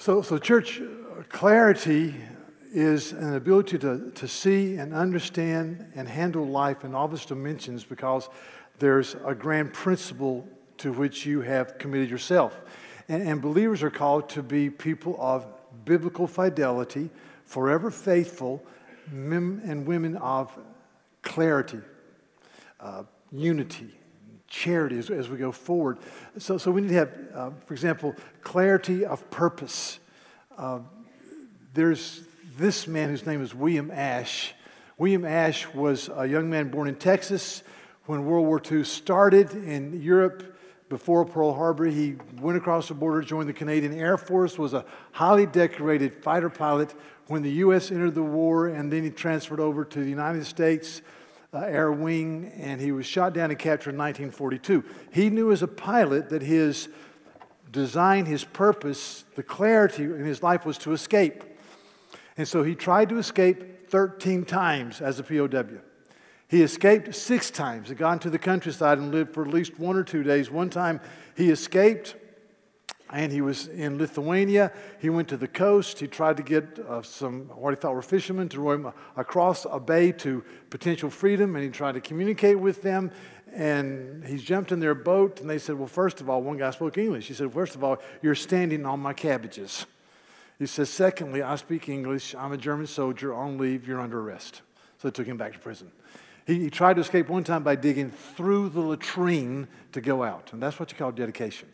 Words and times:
So, 0.00 0.22
so 0.22 0.38
church 0.38 0.80
clarity 1.28 2.14
is 2.72 3.12
an 3.12 3.34
ability 3.34 3.76
to, 3.80 4.10
to 4.12 4.26
see 4.26 4.76
and 4.76 4.94
understand 4.94 5.92
and 5.94 6.08
handle 6.08 6.46
life 6.46 6.84
in 6.84 6.94
all 6.94 7.12
its 7.12 7.26
dimensions 7.26 7.84
because 7.84 8.30
there's 8.78 9.14
a 9.26 9.34
grand 9.34 9.74
principle 9.74 10.48
to 10.78 10.90
which 10.90 11.26
you 11.26 11.42
have 11.42 11.76
committed 11.76 12.08
yourself. 12.08 12.62
And, 13.10 13.22
and 13.28 13.42
believers 13.42 13.82
are 13.82 13.90
called 13.90 14.30
to 14.30 14.42
be 14.42 14.70
people 14.70 15.18
of 15.20 15.46
biblical 15.84 16.26
fidelity, 16.26 17.10
forever 17.44 17.90
faithful, 17.90 18.64
men 19.12 19.60
and 19.66 19.86
women 19.86 20.16
of 20.16 20.50
clarity, 21.20 21.80
uh, 22.80 23.02
unity, 23.30 23.99
charity 24.50 24.98
as, 24.98 25.08
as, 25.08 25.28
we 25.28 25.38
go 25.38 25.52
forward. 25.52 25.98
So, 26.36 26.58
so 26.58 26.70
we 26.70 26.82
need 26.82 26.88
to 26.88 26.94
have, 26.94 27.18
uh, 27.34 27.50
for 27.64 27.72
example, 27.72 28.14
clarity 28.42 29.06
of 29.06 29.30
purpose. 29.30 30.00
Uh, 30.58 30.80
there's 31.72 32.22
this 32.58 32.86
man 32.86 33.08
whose 33.08 33.24
name 33.24 33.42
is 33.42 33.54
William 33.54 33.90
Ash. 33.90 34.52
William 34.98 35.24
Ash 35.24 35.66
was 35.72 36.10
a 36.14 36.26
young 36.26 36.50
man 36.50 36.68
born 36.68 36.88
in 36.88 36.96
Texas 36.96 37.62
when 38.06 38.26
World 38.26 38.46
War 38.46 38.60
II 38.70 38.84
started 38.84 39.52
in 39.54 40.02
Europe. 40.02 40.58
Before 40.88 41.24
Pearl 41.24 41.54
Harbor, 41.54 41.86
he 41.86 42.16
went 42.40 42.58
across 42.58 42.88
the 42.88 42.94
border, 42.94 43.22
joined 43.22 43.48
the 43.48 43.52
Canadian 43.54 43.92
Air 43.92 44.18
Force, 44.18 44.58
was 44.58 44.74
a 44.74 44.84
highly 45.12 45.46
decorated 45.46 46.12
fighter 46.12 46.50
pilot 46.50 46.92
when 47.28 47.42
the 47.42 47.52
U.S. 47.52 47.92
entered 47.92 48.16
the 48.16 48.24
war, 48.24 48.66
and 48.66 48.92
then 48.92 49.04
he 49.04 49.10
transferred 49.10 49.60
over 49.60 49.84
to 49.84 50.02
the 50.02 50.10
United 50.10 50.44
States 50.44 51.00
uh, 51.52 51.58
Air 51.58 51.90
Wing, 51.92 52.52
and 52.56 52.80
he 52.80 52.92
was 52.92 53.06
shot 53.06 53.32
down 53.32 53.50
and 53.50 53.58
captured 53.58 53.90
in 53.90 53.98
1942. 53.98 54.84
He 55.12 55.30
knew 55.30 55.52
as 55.52 55.62
a 55.62 55.68
pilot 55.68 56.30
that 56.30 56.42
his 56.42 56.88
design, 57.72 58.26
his 58.26 58.44
purpose, 58.44 59.24
the 59.34 59.42
clarity 59.42 60.04
in 60.04 60.24
his 60.24 60.42
life 60.42 60.64
was 60.64 60.78
to 60.78 60.92
escape. 60.92 61.44
And 62.36 62.46
so 62.46 62.62
he 62.62 62.74
tried 62.74 63.08
to 63.10 63.18
escape 63.18 63.90
13 63.90 64.44
times 64.44 65.00
as 65.00 65.18
a 65.18 65.22
POW. 65.22 65.80
He 66.48 66.62
escaped 66.62 67.14
six 67.14 67.50
times. 67.50 67.88
He 67.88 67.94
got 67.94 68.14
into 68.14 68.30
the 68.30 68.38
countryside 68.38 68.98
and 68.98 69.12
lived 69.12 69.32
for 69.34 69.42
at 69.44 69.52
least 69.52 69.78
one 69.78 69.96
or 69.96 70.02
two 70.02 70.22
days. 70.22 70.50
One 70.50 70.70
time 70.70 71.00
he 71.36 71.50
escaped 71.50 72.16
and 73.12 73.32
he 73.32 73.40
was 73.40 73.66
in 73.66 73.98
Lithuania. 73.98 74.72
He 74.98 75.10
went 75.10 75.28
to 75.28 75.36
the 75.36 75.48
coast. 75.48 75.98
He 75.98 76.06
tried 76.06 76.36
to 76.36 76.42
get 76.42 76.78
uh, 76.78 77.02
some, 77.02 77.46
what 77.48 77.70
he 77.70 77.76
thought 77.76 77.94
were 77.94 78.02
fishermen, 78.02 78.48
to 78.50 78.60
row 78.60 78.72
him 78.72 78.92
across 79.16 79.66
a 79.70 79.80
bay 79.80 80.12
to 80.12 80.44
potential 80.70 81.10
freedom, 81.10 81.56
and 81.56 81.64
he 81.64 81.70
tried 81.70 81.92
to 81.92 82.00
communicate 82.00 82.58
with 82.58 82.82
them. 82.82 83.10
And 83.52 84.24
he 84.24 84.36
jumped 84.36 84.70
in 84.70 84.78
their 84.78 84.94
boat, 84.94 85.40
and 85.40 85.50
they 85.50 85.58
said, 85.58 85.76
Well, 85.76 85.88
first 85.88 86.20
of 86.20 86.30
all, 86.30 86.40
one 86.40 86.56
guy 86.56 86.70
spoke 86.70 86.96
English. 86.98 87.26
He 87.26 87.34
said, 87.34 87.52
First 87.52 87.74
of 87.74 87.82
all, 87.82 87.98
you're 88.22 88.36
standing 88.36 88.86
on 88.86 89.00
my 89.00 89.12
cabbages. 89.12 89.86
He 90.58 90.66
says, 90.66 90.88
Secondly, 90.88 91.42
I 91.42 91.56
speak 91.56 91.88
English. 91.88 92.34
I'm 92.36 92.52
a 92.52 92.56
German 92.56 92.86
soldier 92.86 93.34
on 93.34 93.58
leave. 93.58 93.88
You're 93.88 94.00
under 94.00 94.20
arrest. 94.20 94.62
So 94.98 95.08
they 95.08 95.12
took 95.12 95.26
him 95.26 95.36
back 95.36 95.54
to 95.54 95.58
prison. 95.58 95.90
He, 96.46 96.60
he 96.60 96.70
tried 96.70 96.94
to 96.94 97.00
escape 97.00 97.28
one 97.28 97.42
time 97.42 97.64
by 97.64 97.74
digging 97.74 98.10
through 98.10 98.68
the 98.68 98.80
latrine 98.80 99.66
to 99.92 100.00
go 100.00 100.22
out, 100.22 100.52
and 100.52 100.62
that's 100.62 100.78
what 100.78 100.92
you 100.92 100.98
call 100.98 101.10
dedication. 101.10 101.68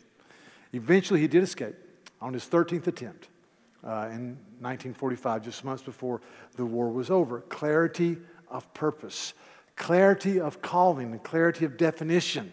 Eventually, 0.73 1.19
he 1.19 1.27
did 1.27 1.43
escape 1.43 1.75
on 2.21 2.33
his 2.33 2.45
13th 2.45 2.87
attempt 2.87 3.29
uh, 3.83 4.09
in 4.11 4.37
1945, 4.59 5.43
just 5.43 5.63
months 5.63 5.83
before 5.83 6.21
the 6.55 6.65
war 6.65 6.89
was 6.89 7.09
over. 7.09 7.41
Clarity 7.41 8.17
of 8.49 8.71
purpose, 8.73 9.33
clarity 9.75 10.39
of 10.39 10.61
calling, 10.61 11.11
and 11.11 11.23
clarity 11.23 11.65
of 11.65 11.77
definition, 11.77 12.51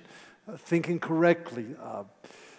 uh, 0.49 0.57
thinking 0.57 0.99
correctly. 0.99 1.67
Uh, 1.83 2.05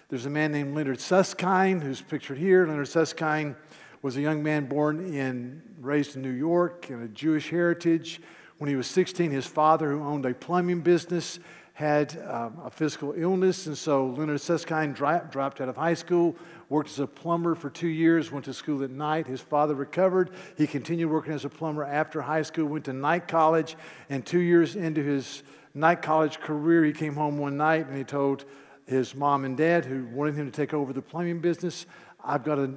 there's 0.10 0.26
a 0.26 0.30
man 0.30 0.52
named 0.52 0.76
Leonard 0.76 1.00
Susskind 1.00 1.84
who's 1.84 2.02
pictured 2.02 2.38
here. 2.38 2.68
Leonard 2.68 2.88
Susskind 2.88 3.56
was 4.02 4.18
a 4.18 4.22
young 4.22 4.44
man 4.44 4.66
born 4.66 5.14
in, 5.14 5.62
raised 5.80 6.16
in 6.16 6.22
New 6.22 6.30
York 6.30 6.90
in 6.90 7.02
a 7.02 7.08
Jewish 7.08 7.50
heritage. 7.50 8.22
When 8.58 8.70
he 8.70 8.76
was 8.76 8.88
16, 8.88 9.32
his 9.32 9.48
father, 9.48 9.92
who 9.92 10.04
owned 10.04 10.26
a 10.26 10.34
plumbing 10.34 10.82
business, 10.82 11.40
had 11.76 12.18
um, 12.30 12.58
a 12.64 12.70
physical 12.70 13.14
illness, 13.18 13.68
and 13.68 13.78
so 13.78 14.08
Leonard 14.08 14.40
Susskind 14.40 14.96
dropped 14.96 15.36
out 15.36 15.68
of 15.68 15.76
high 15.76 15.94
school, 15.94 16.34
worked 16.70 16.90
as 16.90 17.00
a 17.00 17.06
plumber 17.06 17.54
for 17.54 17.70
two 17.70 17.90
years, 17.90 18.32
went 18.32 18.46
to 18.46 18.54
school 18.54 18.82
at 18.82 18.90
night. 18.90 19.28
His 19.28 19.42
father 19.42 19.76
recovered. 19.76 20.30
He 20.58 20.68
continued 20.68 21.10
working 21.10 21.34
as 21.34 21.44
a 21.44 21.50
plumber 21.50 21.84
after 21.84 22.22
high 22.22 22.44
school, 22.44 22.66
went 22.68 22.86
to 22.86 22.94
night 22.94 23.28
college, 23.28 23.76
and 24.10 24.26
two 24.26 24.40
years 24.40 24.78
into 24.78 25.04
his 25.04 25.44
night 25.74 26.02
college 26.02 26.40
career, 26.40 26.86
he 26.86 26.94
came 26.94 27.14
home 27.14 27.38
one 27.38 27.58
night 27.58 27.88
and 27.88 27.98
he 27.98 28.06
told 28.06 28.46
his 28.88 29.14
mom 29.14 29.44
and 29.44 29.58
dad, 29.58 29.84
who 29.84 30.06
wanted 30.06 30.36
him 30.36 30.50
to 30.50 30.56
take 30.56 30.74
over 30.74 30.94
the 30.94 31.02
plumbing 31.02 31.40
business, 31.40 31.86
I've 32.24 32.46
got 32.46 32.58
a, 32.58 32.72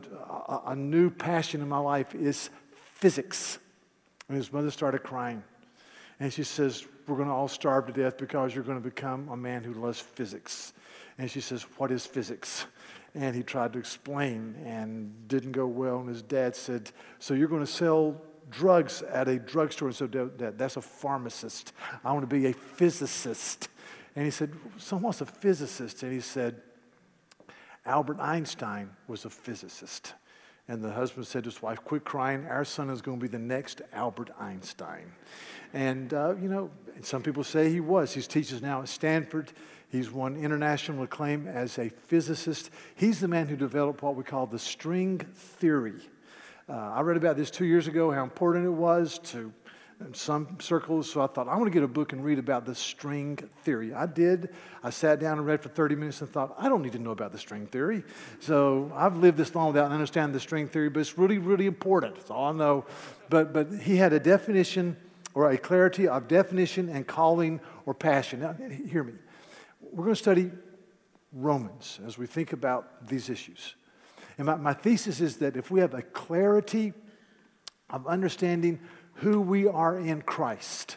a, 0.48 0.62
a 0.72 0.76
new 0.76 1.08
passion 1.08 1.60
in 1.60 1.68
my 1.68 1.78
life 1.78 2.14
is 2.14 2.50
physics. 2.94 3.58
And 4.28 4.36
his 4.36 4.52
mother 4.52 4.70
started 4.70 5.04
crying. 5.04 5.42
And 6.18 6.32
she 6.32 6.42
says, 6.42 6.84
We're 7.08 7.16
going 7.16 7.28
to 7.28 7.34
all 7.34 7.48
starve 7.48 7.86
to 7.86 7.92
death 7.92 8.18
because 8.18 8.54
you're 8.54 8.64
going 8.64 8.80
to 8.80 8.84
become 8.84 9.28
a 9.30 9.36
man 9.36 9.64
who 9.64 9.72
loves 9.72 9.98
physics. 9.98 10.74
And 11.16 11.30
she 11.30 11.40
says, 11.40 11.62
What 11.78 11.90
is 11.90 12.06
physics? 12.06 12.66
And 13.14 13.34
he 13.34 13.42
tried 13.42 13.72
to 13.72 13.78
explain 13.78 14.54
and 14.64 15.26
didn't 15.26 15.52
go 15.52 15.66
well. 15.66 16.00
And 16.00 16.08
his 16.08 16.22
dad 16.22 16.54
said, 16.54 16.90
So 17.18 17.34
you're 17.34 17.48
going 17.48 17.64
to 17.64 17.72
sell 17.72 18.20
drugs 18.50 19.02
at 19.02 19.26
a 19.26 19.38
drugstore? 19.38 19.88
And 19.88 19.96
so 19.96 20.06
that, 20.06 20.58
that's 20.58 20.76
a 20.76 20.82
pharmacist. 20.82 21.72
I 22.04 22.12
want 22.12 22.28
to 22.28 22.34
be 22.34 22.46
a 22.46 22.52
physicist. 22.52 23.68
And 24.14 24.24
he 24.24 24.30
said, 24.30 24.52
So 24.76 24.96
what's 24.98 25.20
a 25.22 25.26
physicist? 25.26 26.02
And 26.02 26.12
he 26.12 26.20
said, 26.20 26.60
Albert 27.86 28.20
Einstein 28.20 28.90
was 29.06 29.24
a 29.24 29.30
physicist. 29.30 30.12
And 30.68 30.84
the 30.84 30.92
husband 30.92 31.26
said 31.26 31.44
to 31.44 31.50
his 31.50 31.62
wife, 31.62 31.82
Quit 31.82 32.04
crying. 32.04 32.46
Our 32.46 32.64
son 32.64 32.90
is 32.90 33.00
going 33.00 33.18
to 33.18 33.22
be 33.22 33.28
the 33.28 33.38
next 33.38 33.80
Albert 33.92 34.30
Einstein. 34.38 35.10
And, 35.72 36.12
uh, 36.12 36.34
you 36.40 36.48
know, 36.48 36.70
some 37.02 37.22
people 37.22 37.42
say 37.42 37.70
he 37.70 37.80
was. 37.80 38.12
He 38.12 38.20
teaches 38.20 38.60
now 38.60 38.82
at 38.82 38.88
Stanford. 38.88 39.52
He's 39.90 40.10
won 40.10 40.36
international 40.36 41.02
acclaim 41.04 41.46
as 41.48 41.78
a 41.78 41.88
physicist. 41.88 42.70
He's 42.94 43.20
the 43.20 43.28
man 43.28 43.48
who 43.48 43.56
developed 43.56 44.02
what 44.02 44.14
we 44.14 44.24
call 44.24 44.46
the 44.46 44.58
string 44.58 45.18
theory. 45.18 46.00
Uh, 46.68 46.74
I 46.74 47.00
read 47.00 47.16
about 47.16 47.38
this 47.38 47.50
two 47.50 47.64
years 47.64 47.88
ago, 47.88 48.10
how 48.10 48.22
important 48.22 48.66
it 48.66 48.70
was 48.70 49.18
to 49.30 49.50
in 50.00 50.14
some 50.14 50.58
circles. 50.60 51.10
So 51.10 51.20
I 51.20 51.26
thought, 51.26 51.48
I 51.48 51.56
want 51.56 51.66
to 51.66 51.70
get 51.70 51.82
a 51.82 51.88
book 51.88 52.12
and 52.12 52.24
read 52.24 52.38
about 52.38 52.64
the 52.64 52.74
string 52.74 53.36
theory. 53.64 53.92
I 53.92 54.06
did. 54.06 54.54
I 54.82 54.90
sat 54.90 55.18
down 55.18 55.38
and 55.38 55.46
read 55.46 55.60
for 55.60 55.68
30 55.68 55.96
minutes 55.96 56.20
and 56.20 56.30
thought, 56.30 56.54
I 56.58 56.68
don't 56.68 56.82
need 56.82 56.92
to 56.92 56.98
know 56.98 57.10
about 57.10 57.32
the 57.32 57.38
string 57.38 57.66
theory. 57.66 58.04
So 58.40 58.92
I've 58.94 59.16
lived 59.16 59.36
this 59.36 59.54
long 59.54 59.68
without 59.68 59.90
understanding 59.90 60.32
the 60.32 60.40
string 60.40 60.68
theory, 60.68 60.88
but 60.88 61.00
it's 61.00 61.18
really, 61.18 61.38
really 61.38 61.66
important. 61.66 62.14
That's 62.14 62.30
all 62.30 62.44
I 62.44 62.52
know. 62.52 62.84
But, 63.28 63.52
but 63.52 63.72
he 63.82 63.96
had 63.96 64.12
a 64.12 64.20
definition 64.20 64.96
or 65.34 65.50
a 65.50 65.58
clarity 65.58 66.06
of 66.06 66.28
definition 66.28 66.88
and 66.88 67.06
calling 67.06 67.60
or 67.84 67.94
passion. 67.94 68.40
Now, 68.40 68.54
hear 68.86 69.02
me. 69.02 69.14
We're 69.80 70.04
going 70.04 70.14
to 70.14 70.20
study 70.20 70.50
Romans 71.32 71.98
as 72.06 72.16
we 72.16 72.26
think 72.26 72.52
about 72.52 73.08
these 73.08 73.28
issues. 73.28 73.74
And 74.38 74.46
my, 74.46 74.56
my 74.56 74.72
thesis 74.72 75.20
is 75.20 75.38
that 75.38 75.56
if 75.56 75.70
we 75.70 75.80
have 75.80 75.94
a 75.94 76.02
clarity 76.02 76.92
of 77.90 78.06
understanding 78.06 78.80
who 79.18 79.40
we 79.40 79.66
are 79.66 79.96
in 79.98 80.22
Christ 80.22 80.96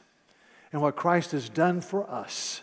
and 0.72 0.82
what 0.82 0.96
Christ 0.96 1.32
has 1.32 1.50
done 1.50 1.82
for 1.82 2.10
us, 2.10 2.62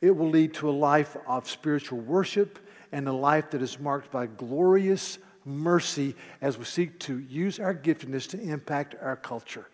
it 0.00 0.16
will 0.16 0.28
lead 0.28 0.54
to 0.54 0.70
a 0.70 0.72
life 0.72 1.16
of 1.26 1.48
spiritual 1.48 1.98
worship 1.98 2.58
and 2.92 3.06
a 3.06 3.12
life 3.12 3.50
that 3.50 3.62
is 3.62 3.78
marked 3.78 4.10
by 4.10 4.26
glorious 4.26 5.18
mercy 5.44 6.14
as 6.40 6.58
we 6.58 6.64
seek 6.64 6.98
to 7.00 7.18
use 7.18 7.58
our 7.58 7.74
giftedness 7.74 8.28
to 8.30 8.40
impact 8.40 8.94
our 9.00 9.16
culture. 9.16 9.66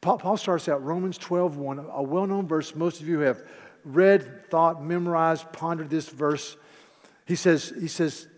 Paul, 0.00 0.36
starts 0.36 0.68
out 0.68 0.84
Romans 0.84 1.18
12, 1.18 1.56
1, 1.56 1.86
a 1.92 2.02
well 2.02 2.26
known 2.26 2.46
verse. 2.46 2.74
Most 2.74 3.00
of 3.00 3.08
you 3.08 3.18
have 3.20 3.42
read, 3.84 4.48
thought, 4.48 4.82
memorized, 4.82 5.50
pondered 5.52 5.90
this 5.90 6.08
verse. 6.08 6.56
He 7.26 7.34
says, 7.34 7.72
he 7.78 7.88
says 7.88 8.28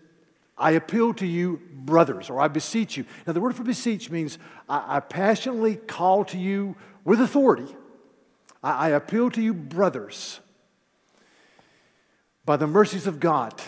I 0.61 0.71
appeal 0.71 1.13
to 1.15 1.25
you, 1.25 1.59
brothers, 1.73 2.29
or 2.29 2.39
I 2.39 2.47
beseech 2.47 2.95
you. 2.95 3.05
Now, 3.25 3.33
the 3.33 3.41
word 3.41 3.55
for 3.55 3.63
beseech 3.63 4.11
means 4.11 4.37
I, 4.69 4.97
I 4.97 4.99
passionately 4.99 5.75
call 5.75 6.23
to 6.25 6.37
you 6.37 6.75
with 7.03 7.19
authority. 7.19 7.75
I, 8.63 8.71
I 8.71 8.89
appeal 8.89 9.31
to 9.31 9.41
you, 9.41 9.55
brothers, 9.55 10.39
by 12.45 12.57
the 12.57 12.67
mercies 12.67 13.07
of 13.07 13.19
God, 13.19 13.59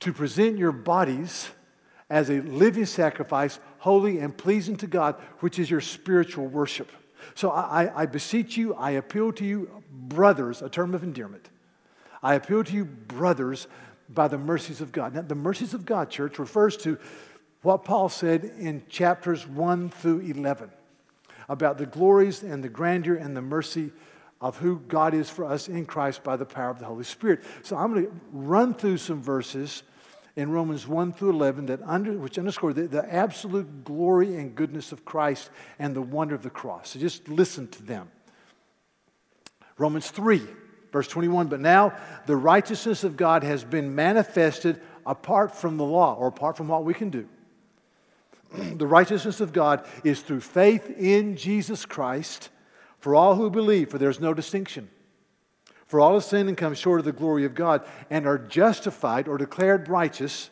to 0.00 0.12
present 0.12 0.56
your 0.56 0.72
bodies 0.72 1.50
as 2.08 2.30
a 2.30 2.40
living 2.40 2.86
sacrifice, 2.86 3.60
holy 3.78 4.18
and 4.18 4.36
pleasing 4.36 4.76
to 4.76 4.86
God, 4.86 5.16
which 5.40 5.58
is 5.58 5.70
your 5.70 5.82
spiritual 5.82 6.46
worship. 6.46 6.90
So 7.34 7.50
I, 7.50 8.02
I, 8.02 8.06
beseech 8.06 8.56
you, 8.56 8.74
I 8.74 8.92
appeal 8.92 9.32
to 9.32 9.44
you, 9.44 9.82
brothers, 9.92 10.62
a 10.62 10.70
term 10.70 10.94
of 10.94 11.02
endearment. 11.02 11.50
I 12.22 12.34
appeal 12.34 12.64
to 12.64 12.72
you, 12.72 12.86
brothers, 12.86 13.66
by 14.12 14.28
the 14.28 14.38
mercies 14.38 14.80
of 14.80 14.92
God. 14.92 15.14
Now, 15.14 15.22
the 15.22 15.34
mercies 15.34 15.74
of 15.74 15.86
God, 15.86 16.10
church, 16.10 16.38
refers 16.38 16.76
to 16.78 16.98
what 17.62 17.84
Paul 17.84 18.08
said 18.08 18.44
in 18.58 18.82
chapters 18.88 19.46
1 19.46 19.90
through 19.90 20.20
11 20.20 20.70
about 21.48 21.78
the 21.78 21.86
glories 21.86 22.42
and 22.42 22.62
the 22.62 22.68
grandeur 22.68 23.16
and 23.16 23.36
the 23.36 23.42
mercy 23.42 23.92
of 24.40 24.56
who 24.56 24.78
God 24.88 25.14
is 25.14 25.28
for 25.28 25.44
us 25.44 25.68
in 25.68 25.84
Christ 25.84 26.22
by 26.22 26.36
the 26.36 26.46
power 26.46 26.70
of 26.70 26.78
the 26.78 26.86
Holy 26.86 27.04
Spirit. 27.04 27.44
So 27.62 27.76
I'm 27.76 27.92
going 27.92 28.06
to 28.06 28.12
run 28.32 28.72
through 28.72 28.96
some 28.96 29.22
verses 29.22 29.82
in 30.36 30.50
Romans 30.50 30.86
1 30.86 31.12
through 31.12 31.30
11 31.30 31.66
that 31.66 31.80
under, 31.84 32.12
which 32.12 32.38
underscore 32.38 32.72
the, 32.72 32.86
the 32.86 33.12
absolute 33.12 33.84
glory 33.84 34.36
and 34.36 34.54
goodness 34.54 34.92
of 34.92 35.04
Christ 35.04 35.50
and 35.78 35.94
the 35.94 36.00
wonder 36.00 36.34
of 36.34 36.42
the 36.42 36.50
cross. 36.50 36.90
So 36.90 36.98
just 36.98 37.28
listen 37.28 37.68
to 37.68 37.82
them. 37.82 38.10
Romans 39.76 40.10
3, 40.10 40.42
verse 40.92 41.08
21 41.08 41.48
But 41.48 41.60
now 41.60 41.94
the 42.26 42.36
righteousness 42.36 43.04
of 43.04 43.16
God 43.16 43.42
has 43.42 43.64
been 43.64 43.94
manifested 43.94 44.80
apart 45.06 45.54
from 45.54 45.76
the 45.76 45.84
law 45.84 46.14
or 46.14 46.28
apart 46.28 46.56
from 46.56 46.68
what 46.68 46.84
we 46.84 46.94
can 46.94 47.10
do. 47.10 47.28
the 48.76 48.86
righteousness 48.86 49.40
of 49.40 49.52
God 49.52 49.86
is 50.04 50.20
through 50.20 50.40
faith 50.40 50.90
in 50.98 51.36
Jesus 51.36 51.86
Christ 51.86 52.50
for 52.98 53.14
all 53.14 53.34
who 53.34 53.50
believe, 53.50 53.90
for 53.90 53.98
there's 53.98 54.20
no 54.20 54.34
distinction. 54.34 54.90
For 55.86 55.98
all 56.00 56.14
have 56.14 56.24
sinned 56.24 56.48
and 56.48 56.56
come 56.56 56.74
short 56.74 57.00
of 57.00 57.04
the 57.04 57.12
glory 57.12 57.44
of 57.44 57.54
God 57.54 57.84
and 58.10 58.26
are 58.26 58.38
justified 58.38 59.26
or 59.26 59.38
declared 59.38 59.88
righteous 59.88 60.50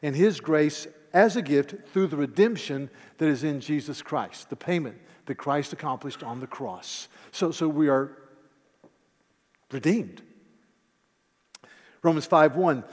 in 0.00 0.14
His 0.14 0.40
grace 0.40 0.86
as 1.12 1.36
a 1.36 1.42
gift 1.42 1.74
through 1.92 2.06
the 2.06 2.16
redemption 2.16 2.88
that 3.18 3.28
is 3.28 3.44
in 3.44 3.60
Jesus 3.60 4.00
Christ, 4.00 4.48
the 4.48 4.56
payment 4.56 4.96
that 5.26 5.34
Christ 5.34 5.72
accomplished 5.72 6.22
on 6.22 6.40
the 6.40 6.46
cross. 6.46 7.08
So, 7.32 7.50
so 7.50 7.68
we 7.68 7.88
are 7.88 8.16
redeemed. 9.70 10.22
Romans 12.02 12.26
5 12.26 12.56
1. 12.56 12.84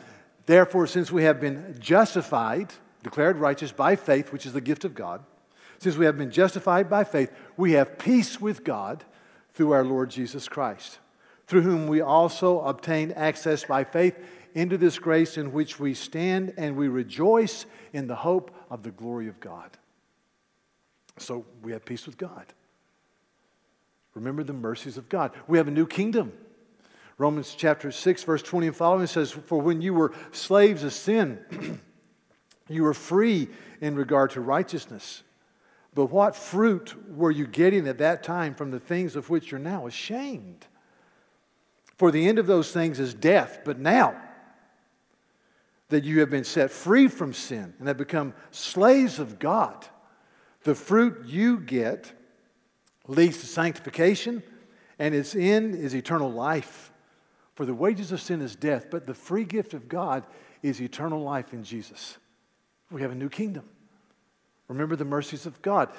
Therefore, 0.45 0.87
since 0.87 1.11
we 1.11 1.23
have 1.23 1.39
been 1.39 1.75
justified, 1.79 2.73
declared 3.03 3.37
righteous 3.37 3.71
by 3.71 3.95
faith, 3.95 4.31
which 4.31 4.45
is 4.45 4.53
the 4.53 4.61
gift 4.61 4.85
of 4.85 4.93
God, 4.93 5.23
since 5.79 5.97
we 5.97 6.05
have 6.05 6.17
been 6.17 6.31
justified 6.31 6.89
by 6.89 7.03
faith, 7.03 7.31
we 7.57 7.73
have 7.73 7.97
peace 7.97 8.39
with 8.39 8.63
God 8.63 9.03
through 9.53 9.71
our 9.71 9.83
Lord 9.83 10.09
Jesus 10.09 10.47
Christ, 10.47 10.99
through 11.47 11.61
whom 11.61 11.87
we 11.87 12.01
also 12.01 12.61
obtain 12.61 13.11
access 13.11 13.63
by 13.63 13.83
faith 13.83 14.15
into 14.53 14.77
this 14.77 14.97
grace 14.99 15.37
in 15.37 15.51
which 15.51 15.79
we 15.79 15.93
stand 15.93 16.53
and 16.57 16.75
we 16.75 16.87
rejoice 16.87 17.65
in 17.93 18.07
the 18.07 18.15
hope 18.15 18.51
of 18.69 18.83
the 18.83 18.91
glory 18.91 19.27
of 19.27 19.39
God. 19.39 19.69
So 21.17 21.45
we 21.61 21.71
have 21.71 21.85
peace 21.85 22.05
with 22.05 22.17
God. 22.17 22.45
Remember 24.13 24.43
the 24.43 24.53
mercies 24.53 24.97
of 24.97 25.09
God. 25.09 25.31
We 25.47 25.57
have 25.57 25.67
a 25.67 25.71
new 25.71 25.85
kingdom. 25.85 26.31
Romans 27.17 27.55
chapter 27.57 27.91
6, 27.91 28.23
verse 28.23 28.41
20 28.41 28.67
and 28.67 28.75
following 28.75 29.07
says, 29.07 29.31
For 29.31 29.61
when 29.61 29.81
you 29.81 29.93
were 29.93 30.13
slaves 30.31 30.83
of 30.83 30.93
sin, 30.93 31.39
you 32.69 32.83
were 32.83 32.93
free 32.93 33.47
in 33.79 33.95
regard 33.95 34.31
to 34.31 34.41
righteousness. 34.41 35.23
But 35.93 36.07
what 36.07 36.35
fruit 36.35 36.93
were 37.15 37.31
you 37.31 37.47
getting 37.47 37.87
at 37.87 37.99
that 37.99 38.21
time 38.21 38.53
from 38.53 38.71
the 38.71 38.81
things 38.81 39.15
of 39.15 39.29
which 39.29 39.49
you're 39.49 39.59
now 39.59 39.87
ashamed? 39.87 40.67
For 41.97 42.11
the 42.11 42.27
end 42.27 42.37
of 42.37 42.47
those 42.47 42.71
things 42.71 42.99
is 42.99 43.13
death. 43.13 43.59
But 43.63 43.79
now 43.79 44.21
that 45.87 46.03
you 46.03 46.19
have 46.19 46.29
been 46.29 46.43
set 46.43 46.69
free 46.69 47.07
from 47.07 47.33
sin 47.33 47.73
and 47.79 47.87
have 47.87 47.97
become 47.97 48.33
slaves 48.51 49.19
of 49.19 49.39
God, 49.39 49.87
the 50.63 50.75
fruit 50.75 51.25
you 51.25 51.59
get 51.59 52.11
leads 53.07 53.37
to 53.37 53.45
sanctification, 53.45 54.43
and 54.99 55.15
its 55.15 55.33
end 55.33 55.75
is 55.75 55.95
eternal 55.95 56.29
life. 56.29 56.91
For 57.55 57.65
the 57.65 57.73
wages 57.73 58.11
of 58.11 58.21
sin 58.21 58.41
is 58.41 58.55
death, 58.55 58.87
but 58.91 59.07
the 59.07 59.13
free 59.13 59.45
gift 59.45 59.73
of 59.73 59.87
God 59.87 60.25
is 60.61 60.81
eternal 60.81 61.21
life 61.21 61.53
in 61.53 61.63
Jesus. 61.63 62.17
We 62.91 63.01
have 63.01 63.11
a 63.11 63.15
new 63.15 63.29
kingdom. 63.29 63.63
Remember 64.67 64.95
the 64.95 65.05
mercies 65.05 65.45
of 65.45 65.61
God. 65.61 65.89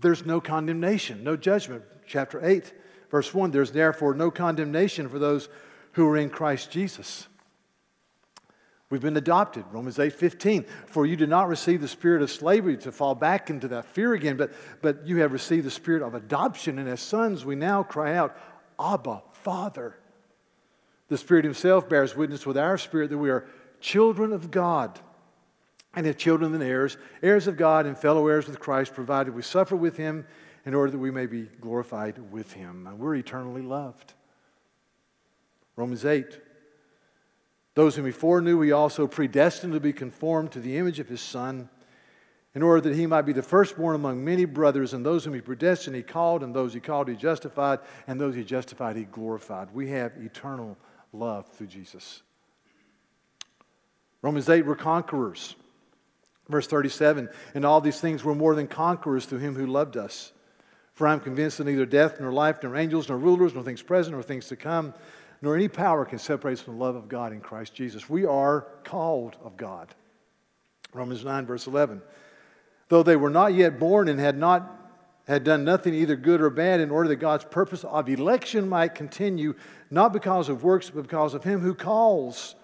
There's 0.00 0.24
no 0.24 0.40
condemnation, 0.40 1.24
no 1.24 1.36
judgment. 1.36 1.82
Chapter 2.06 2.44
8, 2.44 2.72
verse 3.10 3.32
1 3.32 3.50
there's 3.50 3.70
therefore 3.70 4.14
no 4.14 4.30
condemnation 4.30 5.08
for 5.08 5.18
those 5.18 5.48
who 5.92 6.06
are 6.08 6.16
in 6.16 6.30
Christ 6.30 6.70
Jesus. 6.70 7.26
We've 8.90 9.00
been 9.00 9.16
adopted. 9.16 9.64
Romans 9.70 10.00
8 10.00 10.12
15. 10.12 10.64
For 10.86 11.06
you 11.06 11.14
did 11.14 11.28
not 11.28 11.48
receive 11.48 11.80
the 11.80 11.88
spirit 11.88 12.22
of 12.22 12.30
slavery 12.30 12.76
to 12.78 12.90
fall 12.90 13.14
back 13.14 13.48
into 13.48 13.68
that 13.68 13.86
fear 13.86 14.14
again, 14.14 14.36
but, 14.36 14.52
but 14.82 15.06
you 15.06 15.18
have 15.18 15.32
received 15.32 15.64
the 15.64 15.70
spirit 15.70 16.02
of 16.02 16.14
adoption. 16.14 16.78
And 16.80 16.88
as 16.88 17.00
sons, 17.00 17.44
we 17.44 17.54
now 17.54 17.84
cry 17.84 18.16
out, 18.16 18.36
Abba, 18.80 19.22
Father. 19.30 19.94
The 21.10 21.18
Spirit 21.18 21.44
Himself 21.44 21.88
bears 21.88 22.16
witness 22.16 22.46
with 22.46 22.56
our 22.56 22.78
spirit 22.78 23.10
that 23.10 23.18
we 23.18 23.30
are 23.30 23.44
children 23.80 24.32
of 24.32 24.50
God. 24.50 24.98
And 25.94 26.06
if 26.06 26.16
children, 26.16 26.52
then 26.52 26.62
heirs, 26.62 26.96
heirs 27.20 27.48
of 27.48 27.56
God 27.56 27.84
and 27.84 27.98
fellow 27.98 28.28
heirs 28.28 28.46
with 28.46 28.60
Christ, 28.60 28.94
provided 28.94 29.34
we 29.34 29.42
suffer 29.42 29.74
with 29.74 29.96
Him 29.96 30.24
in 30.64 30.72
order 30.72 30.92
that 30.92 30.98
we 30.98 31.10
may 31.10 31.26
be 31.26 31.48
glorified 31.60 32.18
with 32.30 32.52
Him. 32.52 32.86
And 32.86 33.00
we're 33.00 33.16
eternally 33.16 33.60
loved. 33.60 34.14
Romans 35.74 36.04
8. 36.04 36.38
Those 37.74 37.96
whom 37.96 38.06
He 38.06 38.12
foreknew, 38.12 38.60
He 38.60 38.70
also 38.70 39.08
predestined 39.08 39.72
to 39.72 39.80
be 39.80 39.92
conformed 39.92 40.52
to 40.52 40.60
the 40.60 40.76
image 40.76 41.00
of 41.00 41.08
His 41.08 41.20
Son, 41.20 41.68
in 42.54 42.62
order 42.62 42.82
that 42.82 42.96
He 42.96 43.06
might 43.06 43.22
be 43.22 43.32
the 43.32 43.42
firstborn 43.42 43.96
among 43.96 44.24
many 44.24 44.44
brothers. 44.44 44.92
And 44.92 45.04
those 45.04 45.24
whom 45.24 45.34
He 45.34 45.40
predestined, 45.40 45.96
He 45.96 46.04
called, 46.04 46.44
and 46.44 46.54
those 46.54 46.72
He 46.72 46.78
called, 46.78 47.08
He 47.08 47.16
justified, 47.16 47.80
and 48.06 48.20
those 48.20 48.36
He 48.36 48.44
justified, 48.44 48.94
He 48.94 49.04
glorified. 49.04 49.74
We 49.74 49.88
have 49.88 50.12
eternal 50.16 50.78
love 51.12 51.46
through 51.48 51.68
Jesus. 51.68 52.22
Romans 54.22 54.48
8, 54.48 54.66
we're 54.66 54.76
conquerors. 54.76 55.54
Verse 56.48 56.66
37 56.66 57.28
And 57.54 57.64
all 57.64 57.80
these 57.80 58.00
things 58.00 58.24
were 58.24 58.34
more 58.34 58.54
than 58.54 58.66
conquerors 58.66 59.26
through 59.26 59.38
him 59.38 59.54
who 59.54 59.66
loved 59.66 59.96
us. 59.96 60.32
For 60.92 61.06
I 61.06 61.12
am 61.12 61.20
convinced 61.20 61.58
that 61.58 61.64
neither 61.64 61.86
death, 61.86 62.20
nor 62.20 62.32
life, 62.32 62.62
nor 62.62 62.76
angels, 62.76 63.08
nor 63.08 63.16
rulers, 63.16 63.54
nor 63.54 63.62
things 63.62 63.80
present, 63.80 64.14
nor 64.14 64.22
things 64.22 64.48
to 64.48 64.56
come, 64.56 64.92
nor 65.40 65.54
any 65.54 65.68
power 65.68 66.04
can 66.04 66.18
separate 66.18 66.54
us 66.54 66.60
from 66.60 66.76
the 66.76 66.84
love 66.84 66.96
of 66.96 67.08
God 67.08 67.32
in 67.32 67.40
Christ 67.40 67.74
Jesus. 67.74 68.10
We 68.10 68.26
are 68.26 68.66
called 68.84 69.36
of 69.42 69.56
God. 69.56 69.88
Romans 70.92 71.24
9, 71.24 71.46
verse 71.46 71.66
11. 71.66 72.02
Though 72.88 73.02
they 73.02 73.16
were 73.16 73.30
not 73.30 73.54
yet 73.54 73.78
born 73.78 74.08
and 74.08 74.18
had 74.18 74.36
not 74.36 74.79
had 75.30 75.44
done 75.44 75.62
nothing 75.62 75.94
either 75.94 76.16
good 76.16 76.40
or 76.40 76.50
bad 76.50 76.80
in 76.80 76.90
order 76.90 77.08
that 77.08 77.16
God's 77.16 77.44
purpose 77.44 77.84
of 77.84 78.08
election 78.08 78.68
might 78.68 78.96
continue, 78.96 79.54
not 79.88 80.12
because 80.12 80.48
of 80.48 80.64
works, 80.64 80.90
but 80.90 81.02
because 81.02 81.34
of 81.34 81.44
him 81.44 81.60
who 81.60 81.72
calls. 81.72 82.56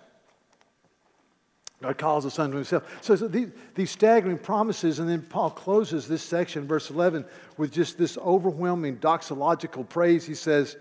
God 1.80 1.96
calls 1.96 2.24
the 2.24 2.30
Son 2.30 2.50
to 2.50 2.56
Himself. 2.56 2.84
So, 3.02 3.14
so 3.14 3.28
these, 3.28 3.50
these, 3.76 3.92
staggering 3.92 4.38
promises, 4.38 4.98
and 4.98 5.08
then 5.08 5.22
Paul 5.22 5.50
closes 5.50 6.08
this 6.08 6.22
section, 6.22 6.66
verse 6.66 6.90
11, 6.90 7.24
with 7.56 7.70
just 7.70 7.98
this 7.98 8.18
overwhelming 8.18 8.96
doxological 8.96 9.88
praise. 9.88 10.26
He 10.26 10.34
says, 10.34 10.76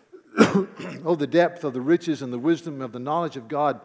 Oh, 0.38 1.16
the 1.16 1.26
depth 1.26 1.64
of 1.64 1.72
the 1.72 1.80
riches 1.80 2.20
and 2.20 2.30
the 2.30 2.38
wisdom 2.38 2.82
of 2.82 2.92
the 2.92 2.98
knowledge 2.98 3.38
of 3.38 3.48
God. 3.48 3.80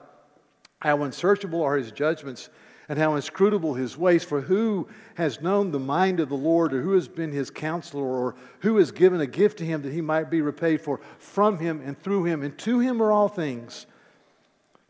How 0.82 1.04
unsearchable 1.04 1.64
are 1.64 1.78
His 1.78 1.94
judgments 1.94 2.50
and 2.88 3.00
how 3.00 3.16
inscrutable 3.16 3.74
his 3.74 3.98
ways. 3.98 4.24
For 4.24 4.42
who 4.42 4.88
has 5.16 5.42
known 5.42 5.72
the 5.72 5.80
mind 5.80 6.20
of 6.20 6.30
the 6.30 6.36
Lord, 6.36 6.74
or 6.74 6.82
who 6.82 6.94
has 6.94 7.08
been 7.08 7.32
his 7.32 7.50
counselor, 7.50 8.04
or 8.04 8.36
who 8.60 8.78
has 8.78 8.92
given 8.92 9.22
a 9.22 9.28
gift 9.28 9.58
to 9.60 9.66
him 9.66 9.82
that 9.84 9.94
he 9.94 10.02
might 10.02 10.30
be 10.30 10.42
repaid 10.42 10.82
for? 10.82 11.00
From 11.18 11.58
him 11.60 11.82
and 11.84 12.00
through 12.02 12.26
him, 12.26 12.44
and 12.44 12.58
to 12.60 12.80
him 12.80 13.02
are 13.02 13.12
all 13.12 13.30
things. 13.30 13.86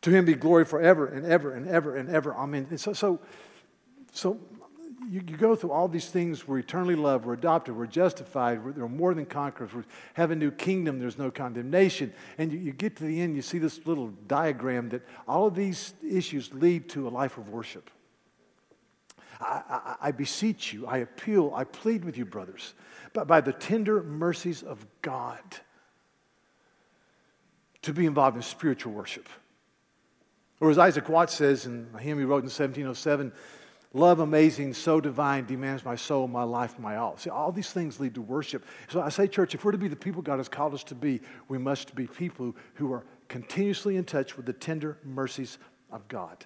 To 0.02 0.12
him 0.12 0.26
be 0.26 0.36
glory 0.36 0.66
forever 0.66 1.08
and 1.08 1.26
ever 1.26 1.54
and 1.54 1.68
ever 1.68 1.96
and 1.96 2.10
ever. 2.10 2.36
Amen. 2.36 2.68
And 2.70 2.80
so, 2.80 2.94
so, 2.94 3.20
so 4.14 4.40
you, 5.10 5.22
you, 5.28 5.38
go 5.38 5.56
through 5.56 5.72
all 5.72 5.88
these 5.88 6.10
things. 6.10 6.48
We're 6.48 6.60
eternally 6.60 6.96
loved. 6.96 7.26
We're 7.26 7.34
adopted. 7.34 7.76
We're 7.76 7.86
justified. 7.86 8.64
We're, 8.64 8.72
we're 8.72 8.88
more 8.88 9.14
than 9.14 9.26
conquerors. 9.26 9.74
We 9.74 9.84
have 10.14 10.32
a 10.32 10.36
new 10.36 10.52
kingdom. 10.52 11.00
There's 11.00 11.18
no 11.18 11.32
condemnation. 11.32 12.14
And 12.38 12.52
you, 12.52 12.60
you 12.60 12.72
get 12.72 12.96
to 12.98 13.04
the 13.04 13.22
end, 13.22 13.36
you 13.36 13.42
see 13.42 13.58
this 13.58 13.86
little 13.86 14.10
diagram 14.28 14.90
that 14.90 15.02
all 15.28 15.48
of 15.48 15.56
these 15.56 15.94
issues 16.08 16.54
lead 16.54 16.90
to 16.90 17.08
a 17.08 17.10
life 17.10 17.38
of 17.38 17.50
worship. 17.50 17.90
I, 19.40 19.62
I, 19.70 19.96
I 20.08 20.12
beseech 20.12 20.74
you, 20.74 20.88
I 20.88 21.00
appeal, 21.00 21.52
I 21.56 21.66
plead 21.66 22.06
with 22.06 22.18
you, 22.18 22.26
brothers, 22.26 22.74
but 23.14 23.28
by 23.28 23.42
the 23.42 23.54
tender 23.54 24.02
mercies 24.02 24.64
of 24.64 24.86
God, 25.02 25.42
to 27.82 27.94
be 27.94 28.06
involved 28.06 28.36
in 28.36 28.42
spiritual 28.42 28.94
worship. 28.94 29.30
Or 30.60 30.72
as 30.72 30.78
Isaac 30.78 31.10
Watts 31.10 31.34
says 31.36 31.66
in 31.66 31.88
a 31.94 32.00
hymn 32.00 32.18
he 32.18 32.24
wrote 32.24 32.44
in 32.44 32.50
1707, 32.50 33.32
love 33.96 34.20
amazing, 34.20 34.74
so 34.74 35.00
divine, 35.00 35.46
demands 35.46 35.86
my 35.86 35.96
soul, 35.96 36.28
my 36.28 36.44
life, 36.44 36.78
my 36.78 36.98
all. 36.98 37.16
See, 37.18 37.30
all 37.30 37.52
these 37.52 37.72
things 37.72 37.98
lead 37.98 38.14
to 38.16 38.22
worship. 38.22 38.66
So 38.90 39.02
I 39.02 39.08
say, 39.08 39.26
church, 39.26 39.56
if 39.56 39.64
we're 39.64 39.72
to 39.72 39.78
be 39.78 39.88
the 39.88 39.96
people 39.96 40.22
God 40.22 40.38
has 40.38 40.50
called 40.50 40.74
us 40.74 40.84
to 40.86 40.96
be, 40.96 41.22
we 41.48 41.58
must 41.58 41.96
be 41.96 42.06
people 42.06 42.54
who 42.74 42.92
are 42.92 43.06
continuously 43.30 43.96
in 43.96 44.04
touch 44.04 44.36
with 44.36 44.46
the 44.46 44.54
tender 44.54 44.98
mercies 45.06 45.58
of 45.92 46.06
God. 46.10 46.46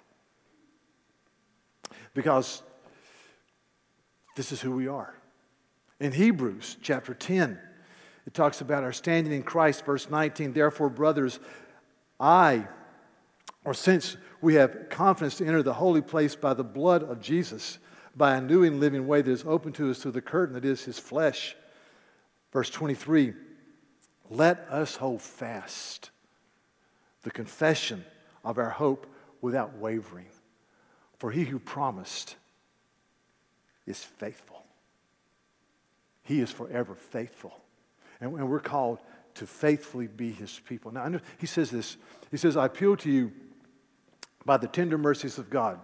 Because 2.14 2.62
this 4.36 4.52
is 4.52 4.60
who 4.60 4.70
we 4.70 4.86
are. 4.86 5.12
In 5.98 6.12
Hebrews 6.12 6.76
chapter 6.80 7.14
10, 7.14 7.58
it 8.26 8.32
talks 8.32 8.60
about 8.60 8.84
our 8.84 8.92
standing 8.92 9.32
in 9.32 9.42
Christ, 9.42 9.84
verse 9.84 10.08
19. 10.08 10.52
Therefore, 10.52 10.88
brothers, 10.88 11.40
I, 12.20 12.68
or 13.64 13.74
since 13.74 14.16
we 14.40 14.54
have 14.54 14.88
confidence 14.88 15.36
to 15.36 15.46
enter 15.46 15.62
the 15.62 15.74
holy 15.74 16.00
place 16.00 16.34
by 16.34 16.54
the 16.54 16.64
blood 16.64 17.02
of 17.02 17.20
Jesus, 17.20 17.78
by 18.16 18.36
a 18.36 18.40
new 18.40 18.64
and 18.64 18.80
living 18.80 19.06
way 19.06 19.22
that 19.22 19.30
is 19.30 19.44
open 19.46 19.72
to 19.74 19.90
us 19.90 19.98
through 19.98 20.12
the 20.12 20.20
curtain 20.20 20.54
that 20.54 20.64
is 20.64 20.84
his 20.84 20.98
flesh. 20.98 21.56
Verse 22.52 22.70
23 22.70 23.34
Let 24.30 24.66
us 24.70 24.96
hold 24.96 25.22
fast 25.22 26.10
the 27.22 27.30
confession 27.30 28.04
of 28.44 28.58
our 28.58 28.70
hope 28.70 29.06
without 29.40 29.76
wavering. 29.76 30.26
For 31.18 31.30
he 31.30 31.44
who 31.44 31.58
promised 31.58 32.36
is 33.86 34.02
faithful. 34.02 34.64
He 36.22 36.40
is 36.40 36.50
forever 36.50 36.94
faithful. 36.94 37.58
And, 38.20 38.32
we're 38.32 38.60
called 38.60 38.98
to 39.34 39.46
faithfully 39.46 40.06
be 40.06 40.30
his 40.30 40.60
people. 40.66 40.92
Now, 40.92 41.10
he 41.38 41.46
says 41.46 41.70
this 41.70 41.96
He 42.30 42.36
says, 42.36 42.56
I 42.56 42.66
appeal 42.66 42.96
to 42.98 43.10
you 43.10 43.32
by 44.44 44.56
the 44.56 44.66
tender 44.66 44.98
mercies 44.98 45.38
of 45.38 45.50
God 45.50 45.78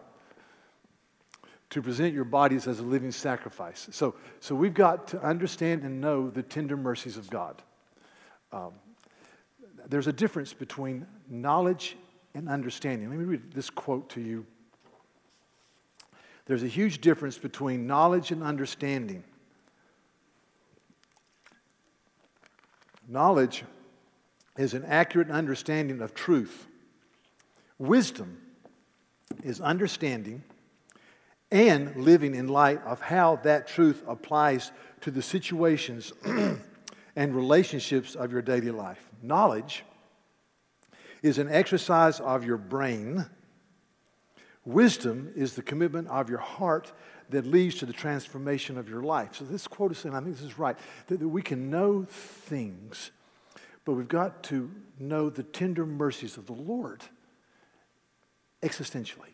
to 1.71 1.83
present 1.83 2.15
your 2.15 2.25
bodies 2.25 2.67
as 2.67 2.79
a 2.79 2.83
living 2.83 3.11
sacrifice. 3.11 3.89
So, 3.91 4.15
so 4.41 4.55
we've 4.55 4.75
got 4.75 5.09
to 5.09 5.23
understand 5.23 5.83
and 5.83 6.01
know 6.01 6.31
the 6.31 6.43
tender 6.43 6.77
mercies 6.77 7.17
of 7.17 7.29
God. 7.29 7.61
Um, 8.53 8.73
there's 9.89 10.07
a 10.07 10.13
difference 10.13 10.53
between 10.53 11.07
knowledge 11.29 11.97
and 12.35 12.49
understanding. 12.49 13.11
Let 13.11 13.19
me 13.19 13.25
read 13.25 13.53
this 13.53 13.71
quote 13.71 14.09
to 14.11 14.21
you. 14.21 14.47
There's 16.47 16.63
a 16.63 16.69
huge 16.69 17.01
difference 17.01 17.39
between 17.39 17.87
knowledge 17.87 18.31
and 18.31 18.43
understanding. 18.43 19.25
Knowledge 23.09 23.65
is 24.57 24.75
an 24.75 24.85
accurate 24.85 25.31
understanding 25.31 26.01
of 26.01 26.15
truth. 26.15 26.67
Wisdom 27.79 28.39
is 29.43 29.61
understanding 29.61 30.43
and 31.51 31.95
living 31.97 32.35
in 32.35 32.49
light 32.49 32.83
of 32.85 33.01
how 33.01 33.37
that 33.37 33.67
truth 33.67 34.03
applies 34.07 34.73
to 35.01 35.11
the 35.11 35.23
situations 35.23 36.13
and 37.17 37.35
relationships 37.35 38.15
of 38.15 38.33
your 38.33 38.43
daily 38.43 38.71
life. 38.71 39.11
Knowledge 39.23 39.85
is 41.23 41.39
an 41.39 41.49
exercise 41.51 42.21
of 42.21 42.45
your 42.45 42.57
brain. 42.57 43.27
Wisdom 44.65 45.33
is 45.37 45.55
the 45.55 45.63
commitment 45.63 46.09
of 46.09 46.29
your 46.29 46.39
heart 46.39 46.93
that 47.31 47.47
leads 47.47 47.77
to 47.77 47.87
the 47.87 47.93
transformation 47.93 48.77
of 48.79 48.89
your 48.89 49.03
life. 49.03 49.35
So, 49.37 49.45
this 49.45 49.67
quote 49.67 49.93
is 49.93 49.99
saying, 49.99 50.15
I 50.15 50.21
think 50.21 50.37
this 50.37 50.45
is 50.45 50.59
right, 50.59 50.77
that, 51.09 51.19
that 51.19 51.29
we 51.29 51.43
can 51.43 51.71
know 51.71 52.05
things, 52.09 53.11
but 53.85 53.95
we've 53.95 54.09
got 54.09 54.43
to 54.45 54.71
know 54.99 55.31
the 55.31 55.43
tender 55.43 55.87
mercies 55.87 56.37
of 56.37 56.47
the 56.47 56.53
Lord 56.53 57.03
existentially 58.63 59.33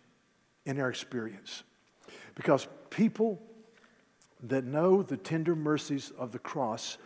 in 0.65 0.81
our 0.81 0.89
experience. 0.89 1.63
Because 2.35 2.67
people 2.91 3.41
that 4.45 4.65
know 4.65 5.03
the 5.03 5.17
tender 5.17 5.55
mercies 5.55 6.13
of 6.19 6.33
the 6.33 6.39
cross 6.39 6.99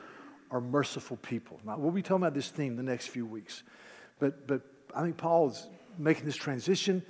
are 0.51 0.61
merciful 0.61 1.17
people. 1.19 1.61
Now, 1.65 1.77
we'll 1.79 1.91
be 1.91 2.03
talking 2.03 2.23
about 2.23 2.35
this 2.35 2.49
theme 2.49 2.77
the 2.77 2.83
next 2.83 3.09
few 3.09 3.27
weeks. 3.27 3.63
But, 4.19 4.47
but 4.47 4.63
I 4.95 5.03
think 5.03 5.17
Paul 5.17 5.49
is 5.49 5.69
making 5.99 6.25
this 6.25 6.37
transition, 6.37 7.03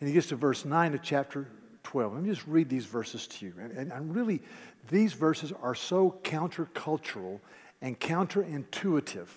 and 0.00 0.08
he 0.08 0.14
gets 0.14 0.28
to 0.28 0.36
verse 0.36 0.64
9 0.64 0.94
of 0.94 1.02
chapter 1.02 1.48
12. 1.84 2.14
Let 2.14 2.22
me 2.22 2.30
just 2.30 2.46
read 2.46 2.68
these 2.68 2.86
verses 2.86 3.26
to 3.28 3.46
you. 3.46 3.54
And, 3.58 3.72
and, 3.72 3.92
and 3.92 4.14
really, 4.14 4.42
these 4.90 5.12
verses 5.12 5.52
are 5.62 5.74
so 5.74 6.18
countercultural 6.22 7.40
and 7.80 7.98
counterintuitive 7.98 9.28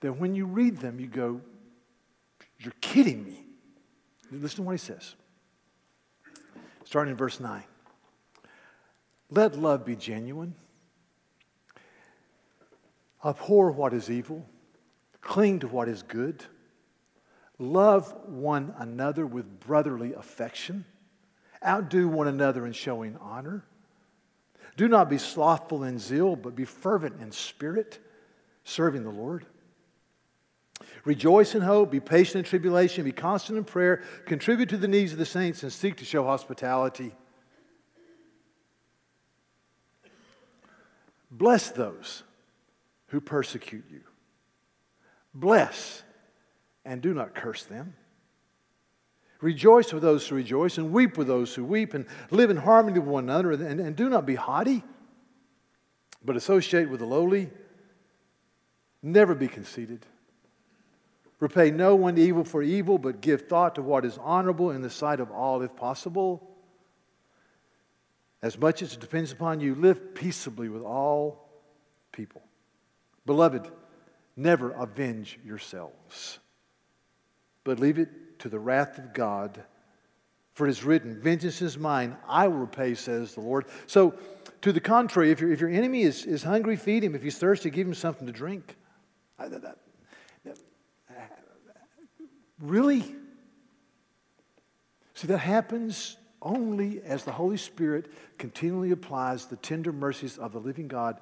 that 0.00 0.12
when 0.12 0.34
you 0.34 0.46
read 0.46 0.78
them, 0.78 1.00
you 1.00 1.06
go, 1.06 1.40
You're 2.58 2.74
kidding 2.80 3.24
me. 3.24 3.44
Listen 4.30 4.56
to 4.58 4.62
what 4.62 4.72
he 4.72 4.78
says 4.78 5.14
starting 6.90 7.12
in 7.12 7.16
verse 7.16 7.38
9. 7.38 7.62
Let 9.30 9.56
love 9.56 9.84
be 9.84 9.94
genuine. 9.94 10.56
Abhor 13.24 13.70
what 13.70 13.94
is 13.94 14.10
evil. 14.10 14.44
Cling 15.20 15.60
to 15.60 15.68
what 15.68 15.88
is 15.88 16.02
good. 16.02 16.44
Love 17.60 18.12
one 18.26 18.74
another 18.78 19.24
with 19.24 19.60
brotherly 19.60 20.14
affection. 20.14 20.84
Outdo 21.64 22.08
one 22.08 22.26
another 22.26 22.66
in 22.66 22.72
showing 22.72 23.16
honor. 23.20 23.64
Do 24.76 24.88
not 24.88 25.08
be 25.08 25.18
slothful 25.18 25.84
in 25.84 26.00
zeal, 26.00 26.34
but 26.34 26.56
be 26.56 26.64
fervent 26.64 27.20
in 27.20 27.30
spirit, 27.30 28.00
serving 28.64 29.04
the 29.04 29.10
Lord. 29.10 29.46
Rejoice 31.04 31.54
in 31.54 31.62
hope, 31.62 31.90
be 31.90 32.00
patient 32.00 32.36
in 32.36 32.44
tribulation, 32.44 33.04
be 33.04 33.12
constant 33.12 33.58
in 33.58 33.64
prayer, 33.64 34.02
contribute 34.26 34.68
to 34.68 34.76
the 34.76 34.88
needs 34.88 35.12
of 35.12 35.18
the 35.18 35.26
saints, 35.26 35.62
and 35.62 35.72
seek 35.72 35.96
to 35.96 36.04
show 36.04 36.24
hospitality. 36.24 37.12
Bless 41.30 41.70
those 41.70 42.22
who 43.08 43.20
persecute 43.20 43.84
you. 43.90 44.02
Bless 45.32 46.02
and 46.84 47.00
do 47.00 47.14
not 47.14 47.34
curse 47.34 47.64
them. 47.64 47.94
Rejoice 49.40 49.92
with 49.92 50.02
those 50.02 50.28
who 50.28 50.34
rejoice, 50.34 50.76
and 50.76 50.92
weep 50.92 51.16
with 51.16 51.26
those 51.26 51.54
who 51.54 51.64
weep, 51.64 51.94
and 51.94 52.04
live 52.30 52.50
in 52.50 52.58
harmony 52.58 52.98
with 52.98 53.08
one 53.08 53.24
another, 53.24 53.52
and, 53.52 53.80
and 53.80 53.96
do 53.96 54.10
not 54.10 54.26
be 54.26 54.34
haughty, 54.34 54.82
but 56.22 56.36
associate 56.36 56.90
with 56.90 57.00
the 57.00 57.06
lowly. 57.06 57.48
Never 59.02 59.34
be 59.34 59.48
conceited. 59.48 60.04
Repay 61.40 61.70
no 61.70 61.94
one 61.96 62.18
evil 62.18 62.44
for 62.44 62.62
evil, 62.62 62.98
but 62.98 63.22
give 63.22 63.48
thought 63.48 63.74
to 63.74 63.82
what 63.82 64.04
is 64.04 64.18
honorable 64.18 64.70
in 64.70 64.82
the 64.82 64.90
sight 64.90 65.20
of 65.20 65.30
all, 65.30 65.62
if 65.62 65.74
possible. 65.74 66.46
As 68.42 68.58
much 68.58 68.82
as 68.82 68.92
it 68.92 69.00
depends 69.00 69.32
upon 69.32 69.60
you, 69.60 69.74
live 69.74 70.14
peaceably 70.14 70.68
with 70.68 70.82
all 70.82 71.48
people. 72.12 72.42
Beloved, 73.24 73.70
never 74.36 74.70
avenge 74.72 75.38
yourselves, 75.44 76.38
but 77.64 77.78
leave 77.78 77.98
it 77.98 78.38
to 78.40 78.48
the 78.50 78.58
wrath 78.58 78.98
of 78.98 79.14
God. 79.14 79.62
For 80.54 80.66
it 80.66 80.70
is 80.70 80.84
written, 80.84 81.20
Vengeance 81.20 81.62
is 81.62 81.78
mine, 81.78 82.16
I 82.28 82.48
will 82.48 82.58
repay, 82.58 82.94
says 82.94 83.34
the 83.34 83.40
Lord. 83.40 83.66
So, 83.86 84.14
to 84.62 84.72
the 84.72 84.80
contrary, 84.80 85.30
if, 85.30 85.40
your 85.40 85.52
if 85.52 85.60
your 85.60 85.70
enemy 85.70 86.02
is, 86.02 86.26
is 86.26 86.42
hungry, 86.42 86.76
feed 86.76 87.02
him. 87.02 87.14
If 87.14 87.22
he's 87.22 87.38
thirsty, 87.38 87.70
give 87.70 87.86
him 87.86 87.94
something 87.94 88.26
to 88.26 88.32
drink. 88.32 88.76
That, 89.38 89.78
Really? 92.60 93.14
See, 95.14 95.26
that 95.26 95.38
happens 95.38 96.16
only 96.42 97.02
as 97.02 97.24
the 97.24 97.32
Holy 97.32 97.56
Spirit 97.56 98.10
continually 98.38 98.90
applies 98.92 99.46
the 99.46 99.56
tender 99.56 99.92
mercies 99.92 100.38
of 100.38 100.52
the 100.52 100.58
living 100.58 100.88
God 100.88 101.20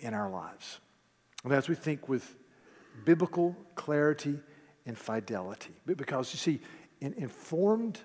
in 0.00 0.14
our 0.14 0.30
lives. 0.30 0.78
And 1.44 1.52
as 1.52 1.68
we 1.68 1.74
think 1.74 2.08
with 2.08 2.36
biblical 3.04 3.56
clarity 3.74 4.38
and 4.86 4.96
fidelity. 4.96 5.74
Because 5.86 6.32
you 6.32 6.38
see, 6.38 6.60
in 7.00 7.14
informed, 7.14 8.00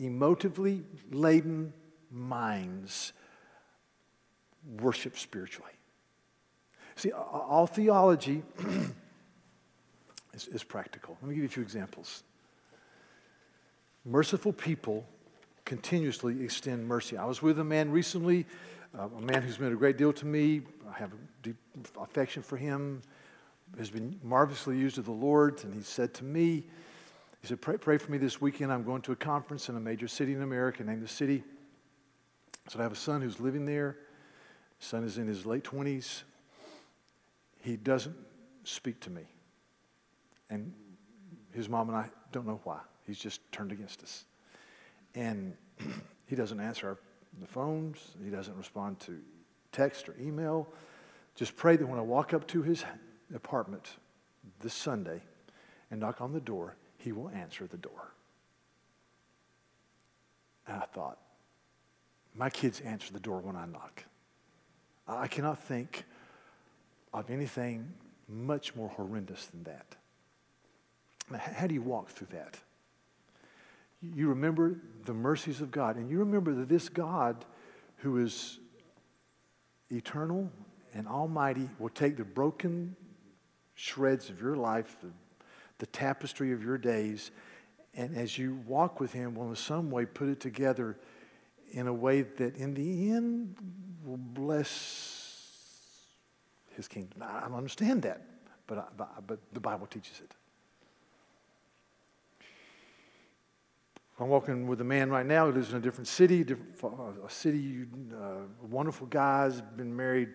emotively 0.00 0.82
laden 1.10 1.72
minds 2.10 3.12
worship 4.80 5.18
spiritually. 5.18 5.72
See, 6.96 7.10
all 7.12 7.66
theology 7.66 8.42
is, 10.34 10.48
is 10.48 10.64
practical. 10.64 11.16
Let 11.20 11.28
me 11.28 11.34
give 11.34 11.42
you 11.42 11.48
a 11.48 11.52
few 11.52 11.62
examples. 11.62 12.22
Merciful 14.04 14.52
people 14.52 15.06
continuously 15.64 16.42
extend 16.42 16.86
mercy. 16.86 17.16
I 17.16 17.24
was 17.24 17.40
with 17.40 17.58
a 17.58 17.64
man 17.64 17.90
recently, 17.90 18.46
uh, 18.98 19.08
a 19.16 19.20
man 19.20 19.42
who's 19.42 19.58
meant 19.58 19.72
a 19.72 19.76
great 19.76 19.96
deal 19.96 20.12
to 20.14 20.26
me. 20.26 20.62
I 20.88 20.98
have 20.98 21.12
a 21.12 21.16
deep 21.42 21.56
affection 22.00 22.42
for 22.42 22.56
him, 22.56 23.02
has 23.78 23.90
been 23.90 24.18
marvelously 24.22 24.76
used 24.76 24.98
of 24.98 25.04
the 25.04 25.12
Lord, 25.12 25.62
and 25.64 25.72
he 25.72 25.82
said 25.82 26.12
to 26.14 26.24
me, 26.24 26.64
he 27.40 27.48
said, 27.48 27.60
pray, 27.60 27.76
pray, 27.76 27.98
for 27.98 28.12
me 28.12 28.18
this 28.18 28.40
weekend. 28.40 28.72
I'm 28.72 28.84
going 28.84 29.02
to 29.02 29.12
a 29.12 29.16
conference 29.16 29.68
in 29.68 29.76
a 29.76 29.80
major 29.80 30.06
city 30.06 30.32
in 30.32 30.42
America, 30.42 30.84
named 30.84 31.02
the 31.02 31.08
city. 31.08 31.42
So 32.68 32.78
I 32.78 32.82
have 32.82 32.92
a 32.92 32.96
son 32.96 33.20
who's 33.20 33.40
living 33.40 33.64
there. 33.64 33.96
son 34.78 35.02
is 35.02 35.18
in 35.18 35.26
his 35.26 35.44
late 35.44 35.64
20s. 35.64 36.22
He 37.62 37.76
doesn't 37.76 38.16
speak 38.62 39.00
to 39.00 39.10
me. 39.10 39.22
And 40.52 40.70
his 41.52 41.70
mom 41.70 41.88
and 41.88 41.96
I 41.96 42.10
don't 42.30 42.46
know 42.46 42.60
why. 42.64 42.78
He's 43.06 43.18
just 43.18 43.40
turned 43.52 43.72
against 43.72 44.02
us. 44.02 44.26
And 45.14 45.56
he 46.26 46.36
doesn't 46.36 46.60
answer 46.60 46.88
our, 46.88 46.98
the 47.40 47.46
phones, 47.46 47.98
he 48.22 48.28
doesn't 48.28 48.54
respond 48.56 49.00
to 49.00 49.18
text 49.72 50.10
or 50.10 50.16
email. 50.20 50.68
Just 51.34 51.56
pray 51.56 51.76
that 51.76 51.86
when 51.86 51.98
I 51.98 52.02
walk 52.02 52.34
up 52.34 52.46
to 52.48 52.60
his 52.60 52.84
apartment 53.34 53.96
this 54.60 54.74
Sunday 54.74 55.22
and 55.90 55.98
knock 55.98 56.20
on 56.20 56.34
the 56.34 56.40
door, 56.40 56.76
he 56.98 57.12
will 57.12 57.30
answer 57.30 57.66
the 57.66 57.78
door. 57.78 58.12
And 60.66 60.76
I 60.76 60.84
thought, 60.84 61.18
my 62.34 62.50
kids 62.50 62.80
answer 62.80 63.10
the 63.10 63.20
door 63.20 63.40
when 63.40 63.56
I 63.56 63.64
knock. 63.64 64.04
I 65.08 65.28
cannot 65.28 65.62
think 65.62 66.04
of 67.14 67.30
anything 67.30 67.90
much 68.28 68.76
more 68.76 68.90
horrendous 68.90 69.46
than 69.46 69.62
that. 69.64 69.96
How 71.34 71.66
do 71.66 71.74
you 71.74 71.82
walk 71.82 72.10
through 72.10 72.28
that? 72.32 72.58
You 74.02 74.28
remember 74.28 74.80
the 75.04 75.14
mercies 75.14 75.60
of 75.60 75.70
God, 75.70 75.96
and 75.96 76.10
you 76.10 76.18
remember 76.18 76.54
that 76.54 76.68
this 76.68 76.88
God 76.88 77.44
who 77.98 78.18
is 78.18 78.58
eternal 79.90 80.50
and 80.94 81.06
almighty 81.06 81.68
will 81.78 81.88
take 81.88 82.16
the 82.16 82.24
broken 82.24 82.96
shreds 83.74 84.28
of 84.28 84.40
your 84.40 84.56
life, 84.56 84.96
the 85.00 85.10
the 85.82 85.86
tapestry 85.86 86.52
of 86.52 86.62
your 86.62 86.78
days, 86.78 87.32
and 87.94 88.16
as 88.16 88.38
you 88.38 88.60
walk 88.68 89.00
with 89.00 89.12
Him, 89.12 89.34
will 89.34 89.50
in 89.50 89.56
some 89.56 89.90
way 89.90 90.06
put 90.06 90.28
it 90.28 90.38
together 90.38 90.96
in 91.72 91.88
a 91.88 91.92
way 91.92 92.22
that 92.22 92.54
in 92.54 92.72
the 92.72 93.10
end 93.10 93.56
will 94.04 94.16
bless 94.16 96.06
His 96.76 96.86
kingdom. 96.86 97.20
I 97.20 97.40
don't 97.40 97.56
understand 97.56 98.02
that, 98.02 98.22
but, 98.68 98.78
I, 98.78 99.04
but 99.26 99.40
the 99.52 99.58
Bible 99.58 99.88
teaches 99.88 100.20
it. 100.20 100.36
I'm 104.22 104.28
walking 104.28 104.68
with 104.68 104.80
a 104.80 104.84
man 104.84 105.10
right 105.10 105.26
now 105.26 105.46
who 105.46 105.52
lives 105.52 105.72
in 105.72 105.78
a 105.78 105.80
different 105.80 106.06
city, 106.06 106.44
different, 106.44 106.76
a 107.26 107.28
city, 107.28 107.86
uh, 108.14 108.42
wonderful 108.70 109.08
guys, 109.08 109.60
been 109.60 109.96
married 109.96 110.28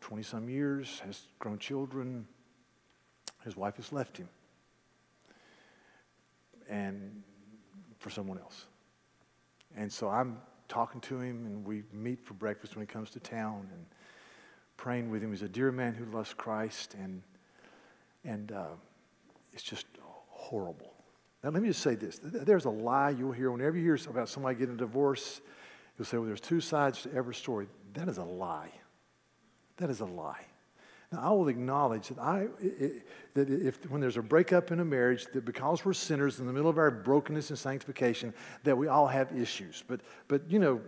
20 0.00 0.22
some 0.22 0.50
years, 0.50 1.00
has 1.06 1.22
grown 1.38 1.58
children. 1.58 2.26
His 3.42 3.56
wife 3.56 3.76
has 3.76 3.90
left 3.90 4.18
him 4.18 4.28
and 6.68 7.22
for 7.98 8.10
someone 8.10 8.38
else. 8.38 8.66
And 9.78 9.90
so 9.90 10.10
I'm 10.10 10.36
talking 10.68 11.00
to 11.00 11.20
him, 11.20 11.46
and 11.46 11.66
we 11.66 11.84
meet 11.94 12.22
for 12.22 12.34
breakfast 12.34 12.76
when 12.76 12.86
he 12.86 12.92
comes 12.92 13.08
to 13.12 13.20
town 13.20 13.66
and 13.72 13.86
praying 14.76 15.10
with 15.10 15.22
him. 15.22 15.30
He's 15.30 15.40
a 15.40 15.48
dear 15.48 15.72
man 15.72 15.94
who 15.94 16.04
loves 16.04 16.34
Christ, 16.34 16.96
and, 17.00 17.22
and 18.26 18.52
uh, 18.52 18.66
it's 19.54 19.62
just 19.62 19.86
horrible. 20.28 20.89
Now, 21.42 21.50
let 21.50 21.62
me 21.62 21.68
just 21.68 21.82
say 21.82 21.94
this. 21.94 22.20
There's 22.22 22.66
a 22.66 22.70
lie 22.70 23.10
you'll 23.10 23.32
hear 23.32 23.50
whenever 23.50 23.76
you 23.76 23.84
hear 23.84 23.98
about 24.08 24.28
somebody 24.28 24.56
getting 24.56 24.74
a 24.74 24.78
divorce. 24.78 25.40
You'll 25.98 26.04
say, 26.04 26.18
well, 26.18 26.26
there's 26.26 26.40
two 26.40 26.60
sides 26.60 27.02
to 27.02 27.14
every 27.14 27.34
story. 27.34 27.66
That 27.94 28.08
is 28.08 28.18
a 28.18 28.24
lie. 28.24 28.70
That 29.78 29.90
is 29.90 30.00
a 30.00 30.06
lie. 30.06 30.44
Now, 31.12 31.20
I 31.22 31.30
will 31.30 31.48
acknowledge 31.48 32.08
that, 32.08 32.18
I, 32.18 32.46
it, 32.60 33.06
that 33.34 33.50
if, 33.50 33.90
when 33.90 34.00
there's 34.00 34.18
a 34.18 34.22
breakup 34.22 34.70
in 34.70 34.80
a 34.80 34.84
marriage, 34.84 35.26
that 35.32 35.44
because 35.44 35.84
we're 35.84 35.92
sinners 35.92 36.38
in 36.38 36.46
the 36.46 36.52
middle 36.52 36.70
of 36.70 36.78
our 36.78 36.90
brokenness 36.90 37.50
and 37.50 37.58
sanctification, 37.58 38.32
that 38.64 38.76
we 38.76 38.86
all 38.86 39.06
have 39.08 39.36
issues. 39.36 39.82
But, 39.88 40.02
but 40.28 40.48
you 40.48 40.58
know, 40.58 40.80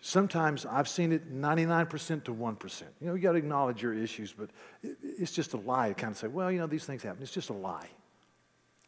sometimes 0.00 0.64
I've 0.64 0.88
seen 0.88 1.12
it 1.12 1.34
99% 1.34 2.24
to 2.24 2.34
1%. 2.34 2.82
You 3.00 3.08
know, 3.08 3.14
you 3.14 3.20
got 3.20 3.32
to 3.32 3.38
acknowledge 3.38 3.82
your 3.82 3.92
issues, 3.92 4.32
but 4.32 4.50
it, 4.82 4.96
it's 5.02 5.32
just 5.32 5.52
a 5.52 5.58
lie 5.58 5.88
to 5.88 5.94
kind 5.94 6.12
of 6.12 6.16
say, 6.16 6.28
well, 6.28 6.50
you 6.50 6.58
know, 6.58 6.66
these 6.66 6.84
things 6.84 7.02
happen. 7.02 7.22
It's 7.22 7.32
just 7.32 7.50
a 7.50 7.54
lie. 7.54 7.88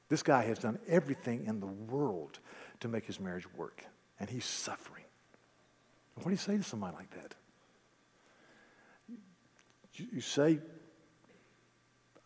This 0.09 0.23
guy 0.23 0.45
has 0.45 0.59
done 0.59 0.79
everything 0.88 1.47
in 1.47 1.61
the 1.61 1.67
world 1.67 2.38
to 2.81 2.88
make 2.88 3.05
his 3.05 3.21
marriage 3.21 3.47
work, 3.55 3.85
and 4.19 4.29
he's 4.29 4.45
suffering. 4.45 5.05
What 6.15 6.25
do 6.25 6.31
you 6.31 6.37
say 6.37 6.57
to 6.57 6.62
somebody 6.62 6.97
like 6.97 7.11
that? 7.11 7.35
You, 9.95 10.21
say, 10.21 10.61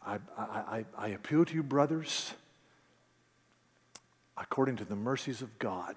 I, 0.05 0.19
I, 0.37 0.43
I, 0.43 0.85
I 0.97 1.09
appeal 1.09 1.45
to 1.47 1.55
you, 1.55 1.63
brothers, 1.63 2.35
according 4.37 4.77
to 4.77 4.85
the 4.85 4.97
mercies 4.97 5.41
of 5.41 5.59
God, 5.59 5.97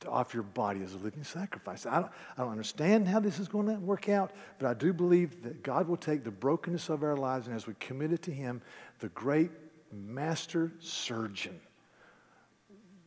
to 0.00 0.10
offer 0.10 0.38
your 0.38 0.44
body 0.44 0.82
as 0.82 0.94
a 0.94 0.98
living 0.98 1.22
sacrifice. 1.22 1.84
I 1.84 2.00
don't, 2.00 2.12
I 2.36 2.42
don't 2.42 2.50
understand 2.50 3.08
how 3.08 3.20
this 3.20 3.38
is 3.38 3.46
going 3.46 3.66
to 3.66 3.74
work 3.74 4.08
out, 4.08 4.32
but 4.58 4.66
I 4.66 4.74
do 4.74 4.94
believe 4.94 5.42
that 5.42 5.62
God 5.62 5.86
will 5.86 5.98
take 5.98 6.24
the 6.24 6.30
brokenness 6.30 6.88
of 6.88 7.02
our 7.02 7.16
lives, 7.16 7.46
and 7.46 7.54
as 7.54 7.66
we 7.66 7.74
commit 7.78 8.12
it 8.12 8.22
to 8.22 8.30
Him, 8.30 8.62
the 9.00 9.08
great 9.10 9.50
master 9.94 10.72
surgeon 10.80 11.60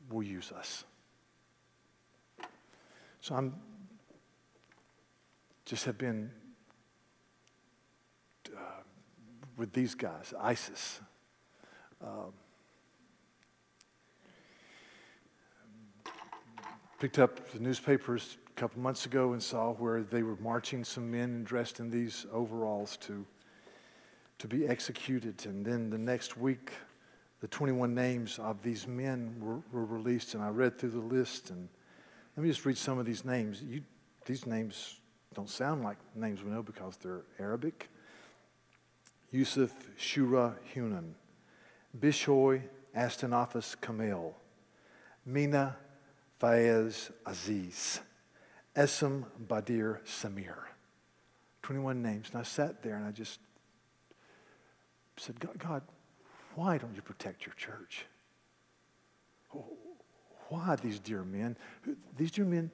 will 0.10 0.24
use 0.24 0.52
us. 0.52 0.86
So 3.22 3.36
I'm 3.36 3.54
just 5.66 5.84
have 5.86 5.98
been 5.98 6.32
uh, 8.56 8.60
with 9.58 9.74
these 9.74 9.96
guys, 9.96 10.34
ISIS. 10.40 11.02
Um, 12.02 12.32
picked 17.00 17.20
up 17.20 17.52
the 17.52 17.60
newspapers 17.60 18.38
a 18.48 18.60
couple 18.60 18.82
months 18.82 19.06
ago 19.06 19.34
and 19.34 19.44
saw 19.44 19.74
where 19.74 20.04
they 20.04 20.24
were 20.24 20.38
marching 20.38 20.84
some 20.84 21.12
men 21.12 21.44
dressed 21.44 21.80
in 21.80 21.90
these 21.90 22.26
overalls 22.32 22.98
to 22.98 23.26
to 24.40 24.48
be 24.48 24.68
executed. 24.68 25.46
And 25.46 25.66
then 25.66 25.90
the 25.90 25.98
next 25.98 26.38
week, 26.38 26.72
the 27.40 27.48
21 27.48 27.94
names 27.94 28.40
of 28.40 28.62
these 28.64 28.88
men 28.88 29.36
were, 29.40 29.62
were 29.72 29.86
released, 29.86 30.34
and 30.34 30.44
I 30.44 30.50
read 30.50 30.78
through 30.78 30.92
the 30.92 31.00
list. 31.00 31.50
And 31.50 31.70
let 32.36 32.44
me 32.44 32.50
just 32.50 32.66
read 32.66 32.78
some 32.78 32.98
of 33.00 33.06
these 33.06 33.26
names. 33.26 33.62
You, 33.62 33.82
these 34.26 34.46
names 34.46 35.00
don't 35.34 35.50
sound 35.50 35.84
like 35.84 35.98
names 36.16 36.44
we 36.44 36.50
know 36.50 36.64
because 36.64 36.98
they're 36.98 37.24
Arabic. 37.40 37.90
Yusuf 39.32 39.74
Shura 40.00 40.56
Hunan, 40.74 41.12
Bishoy 42.00 42.62
Astonafis 42.96 43.80
Kamel, 43.80 44.34
Mina 45.26 45.76
Fayez 46.42 47.12
Aziz, 47.26 48.00
Esam 48.76 49.26
Badir 49.48 50.00
Samir. 50.06 50.56
21 51.62 52.02
names. 52.02 52.30
And 52.32 52.40
I 52.40 52.44
sat 52.44 52.82
there 52.82 52.96
and 52.96 53.06
I 53.06 53.12
just 53.12 53.40
said, 55.18 55.40
God, 55.40 55.58
God, 55.58 55.82
why 56.56 56.78
don't 56.78 56.96
you 56.96 57.02
protect 57.02 57.46
your 57.46 57.56
church? 57.56 58.06
Why 60.50 60.76
these 60.76 61.00
dear 61.00 61.24
men? 61.24 61.58
These 62.18 62.32
dear 62.32 62.46
men 62.46 62.72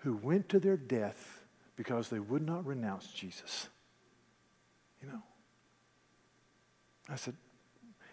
who 0.00 0.14
went 0.16 0.48
to 0.50 0.58
their 0.58 0.76
death 0.76 1.44
because 1.76 2.08
they 2.08 2.18
would 2.18 2.42
not 2.42 2.66
renounce 2.66 3.08
Jesus. 3.08 3.68
You 5.00 5.08
know? 5.08 5.22
I 7.08 7.16
said, 7.16 7.34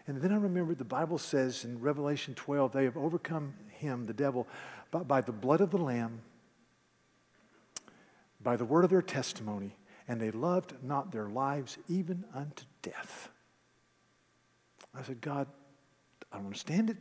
and 0.08 0.22
then 0.22 0.32
I 0.32 0.38
remembered 0.38 0.78
the 0.78 0.84
Bible 0.84 1.18
says 1.18 1.64
in 1.64 1.80
Revelation 1.80 2.34
12, 2.36 2.72
they 2.72 2.84
have 2.86 2.98
overcome 2.98 3.54
him, 3.70 4.06
the 4.06 4.14
devil, 4.14 4.48
by, 4.90 5.00
by 5.00 5.22
the 5.22 5.32
blood 5.32 5.62
of 5.62 5.72
the 5.72 5.78
Lamb, 5.78 6.22
by 8.42 8.56
the 8.56 8.66
word 8.66 8.84
of 8.84 8.90
their 8.90 9.02
testimony, 9.02 9.76
and 10.08 10.20
they 10.20 10.32
loved 10.32 10.74
not 10.84 11.12
their 11.12 11.30
lives 11.30 11.78
even 11.88 12.26
unto 12.34 12.66
death. 12.82 13.30
I 14.96 15.04
said, 15.04 15.22
God, 15.22 15.48
I 16.32 16.38
don't 16.38 16.46
understand 16.46 16.90
it, 16.90 16.98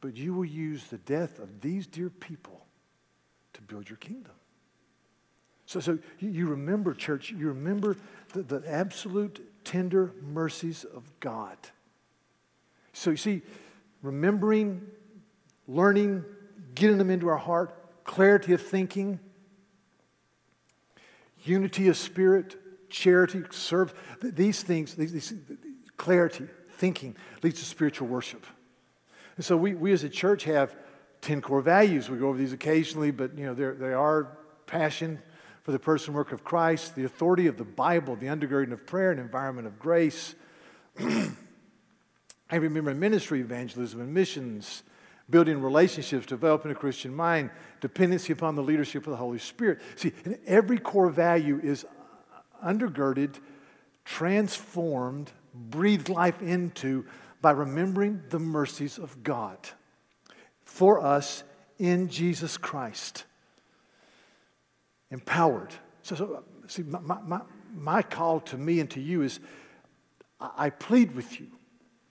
but 0.00 0.16
you 0.16 0.34
will 0.34 0.44
use 0.44 0.84
the 0.84 0.98
death 0.98 1.38
of 1.38 1.60
these 1.60 1.86
dear 1.86 2.10
people 2.10 2.66
to 3.54 3.62
build 3.62 3.88
your 3.88 3.98
kingdom. 3.98 4.32
So, 5.66 5.80
so 5.80 5.98
you 6.18 6.46
remember, 6.48 6.92
church, 6.92 7.30
you 7.30 7.48
remember 7.48 7.96
the, 8.32 8.42
the 8.42 8.62
absolute 8.70 9.40
tender 9.64 10.12
mercies 10.22 10.84
of 10.84 11.10
God. 11.20 11.56
So 12.92 13.10
you 13.10 13.16
see, 13.16 13.42
remembering, 14.02 14.82
learning, 15.66 16.24
getting 16.74 16.98
them 16.98 17.10
into 17.10 17.28
our 17.28 17.38
heart, 17.38 18.04
clarity 18.04 18.52
of 18.52 18.60
thinking, 18.60 19.18
unity 21.44 21.88
of 21.88 21.96
spirit, 21.96 22.56
charity, 22.90 23.42
serve, 23.50 23.94
these 24.22 24.62
things, 24.62 24.94
these, 24.94 25.12
these 25.12 25.34
clarity, 25.96 26.46
thinking 26.74 27.16
leads 27.42 27.60
to 27.60 27.64
spiritual 27.64 28.08
worship. 28.08 28.46
And 29.36 29.44
so 29.44 29.56
we, 29.56 29.74
we 29.74 29.92
as 29.92 30.04
a 30.04 30.08
church 30.08 30.44
have 30.44 30.76
10 31.22 31.40
core 31.40 31.62
values. 31.62 32.08
We 32.08 32.18
go 32.18 32.28
over 32.28 32.38
these 32.38 32.52
occasionally, 32.52 33.10
but 33.10 33.36
you 33.36 33.46
know, 33.46 33.54
they 33.54 33.92
are 33.92 34.36
passion 34.66 35.18
for 35.62 35.72
the 35.72 35.78
person 35.78 36.12
work 36.12 36.32
of 36.32 36.44
Christ, 36.44 36.94
the 36.94 37.04
authority 37.04 37.46
of 37.46 37.56
the 37.56 37.64
Bible, 37.64 38.16
the 38.16 38.26
undergirding 38.26 38.72
of 38.72 38.86
prayer, 38.86 39.10
and 39.10 39.18
environment 39.18 39.66
of 39.66 39.78
grace. 39.78 40.34
I 40.98 42.56
remember 42.56 42.94
ministry, 42.94 43.40
evangelism, 43.40 44.00
and 44.00 44.12
missions, 44.12 44.82
building 45.30 45.62
relationships, 45.62 46.26
developing 46.26 46.70
a 46.70 46.74
Christian 46.74 47.14
mind, 47.14 47.50
dependency 47.80 48.32
upon 48.32 48.56
the 48.56 48.62
leadership 48.62 49.06
of 49.06 49.10
the 49.10 49.16
Holy 49.16 49.38
Spirit. 49.38 49.80
See, 49.96 50.12
every 50.46 50.78
core 50.78 51.08
value 51.08 51.58
is 51.62 51.86
undergirded, 52.62 53.36
transformed, 54.04 55.32
breathed 55.54 56.08
life 56.08 56.42
into 56.42 57.06
by 57.40 57.52
remembering 57.52 58.22
the 58.30 58.38
mercies 58.38 58.98
of 58.98 59.22
God 59.22 59.58
for 60.62 61.00
us 61.04 61.44
in 61.78 62.08
Jesus 62.08 62.56
Christ. 62.56 63.24
Empowered. 65.10 65.72
So, 66.02 66.16
so 66.16 66.44
see, 66.66 66.82
my, 66.82 67.20
my, 67.22 67.40
my 67.72 68.02
call 68.02 68.40
to 68.40 68.58
me 68.58 68.80
and 68.80 68.90
to 68.90 69.00
you 69.00 69.22
is 69.22 69.40
I 70.40 70.70
plead 70.70 71.14
with 71.14 71.40
you, 71.40 71.46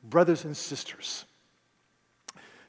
brothers 0.04 0.46
and 0.46 0.56
sisters, 0.56 1.26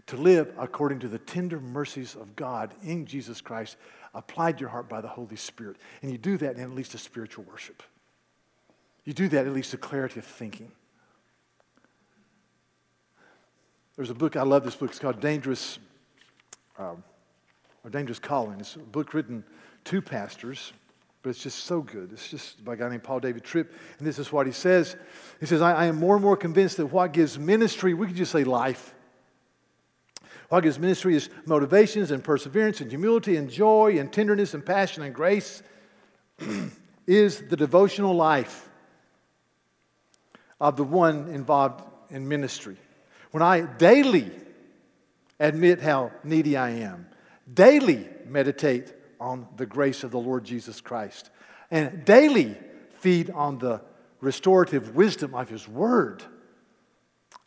to 0.06 0.16
live 0.16 0.52
according 0.58 0.98
to 1.00 1.08
the 1.08 1.18
tender 1.18 1.60
mercies 1.60 2.14
of 2.14 2.36
God 2.36 2.74
in 2.82 3.06
Jesus 3.06 3.40
Christ, 3.40 3.76
applied 4.14 4.58
to 4.58 4.62
your 4.62 4.70
heart 4.70 4.88
by 4.88 5.00
the 5.00 5.08
Holy 5.08 5.36
Spirit. 5.36 5.76
And 6.02 6.10
you 6.10 6.18
do 6.18 6.36
that 6.38 6.56
in 6.56 6.62
at 6.62 6.72
least 6.72 6.94
a 6.94 6.98
spiritual 6.98 7.44
worship. 7.44 7.82
You 9.04 9.12
do 9.12 9.28
that, 9.28 9.46
it 9.46 9.50
leads 9.50 9.70
to 9.70 9.76
clarity 9.76 10.18
of 10.18 10.24
thinking. 10.24 10.72
There's 13.96 14.10
a 14.10 14.14
book, 14.14 14.34
I 14.36 14.42
love 14.42 14.64
this 14.64 14.74
book. 14.74 14.90
It's 14.90 14.98
called 14.98 15.20
Dangerous, 15.20 15.78
um, 16.78 17.04
or 17.84 17.90
Dangerous 17.90 18.18
Calling. 18.18 18.58
It's 18.58 18.76
a 18.76 18.80
book 18.80 19.14
written 19.14 19.44
to 19.84 20.02
pastors. 20.02 20.72
but 21.22 21.30
it's 21.30 21.42
just 21.42 21.60
so 21.64 21.80
good. 21.80 22.12
It's 22.12 22.28
just 22.28 22.64
by 22.64 22.74
a 22.74 22.76
guy 22.76 22.88
named 22.88 23.04
Paul 23.04 23.20
David 23.20 23.44
Tripp, 23.44 23.72
and 23.98 24.06
this 24.06 24.18
is 24.18 24.32
what 24.32 24.46
he 24.46 24.52
says. 24.52 24.96
He 25.38 25.46
says, 25.46 25.62
I, 25.62 25.72
I 25.74 25.86
am 25.86 25.96
more 25.96 26.16
and 26.16 26.24
more 26.24 26.36
convinced 26.36 26.78
that 26.78 26.86
what 26.86 27.12
gives 27.12 27.38
ministry, 27.38 27.94
we 27.94 28.06
could 28.06 28.16
just 28.16 28.32
say 28.32 28.44
life. 28.44 28.94
What 30.48 30.62
gives 30.62 30.78
ministry 30.78 31.14
is 31.14 31.30
motivations 31.46 32.10
and 32.10 32.22
perseverance 32.22 32.80
and 32.80 32.90
humility 32.90 33.36
and 33.36 33.50
joy 33.50 33.96
and 33.98 34.12
tenderness 34.12 34.54
and 34.54 34.64
passion 34.64 35.02
and 35.02 35.14
grace 35.14 35.62
is 37.06 37.42
the 37.48 37.56
devotional 37.56 38.14
life 38.14 38.68
of 40.64 40.76
the 40.76 40.82
one 40.84 41.28
involved 41.28 41.84
in 42.08 42.26
ministry. 42.26 42.78
When 43.32 43.42
I 43.42 43.60
daily 43.60 44.30
admit 45.38 45.82
how 45.82 46.10
needy 46.24 46.56
I 46.56 46.70
am, 46.70 47.06
daily 47.52 48.08
meditate 48.24 48.94
on 49.20 49.46
the 49.58 49.66
grace 49.66 50.04
of 50.04 50.10
the 50.10 50.18
Lord 50.18 50.42
Jesus 50.42 50.80
Christ, 50.80 51.28
and 51.70 52.06
daily 52.06 52.56
feed 53.00 53.28
on 53.28 53.58
the 53.58 53.82
restorative 54.22 54.96
wisdom 54.96 55.34
of 55.34 55.50
His 55.50 55.68
Word, 55.68 56.22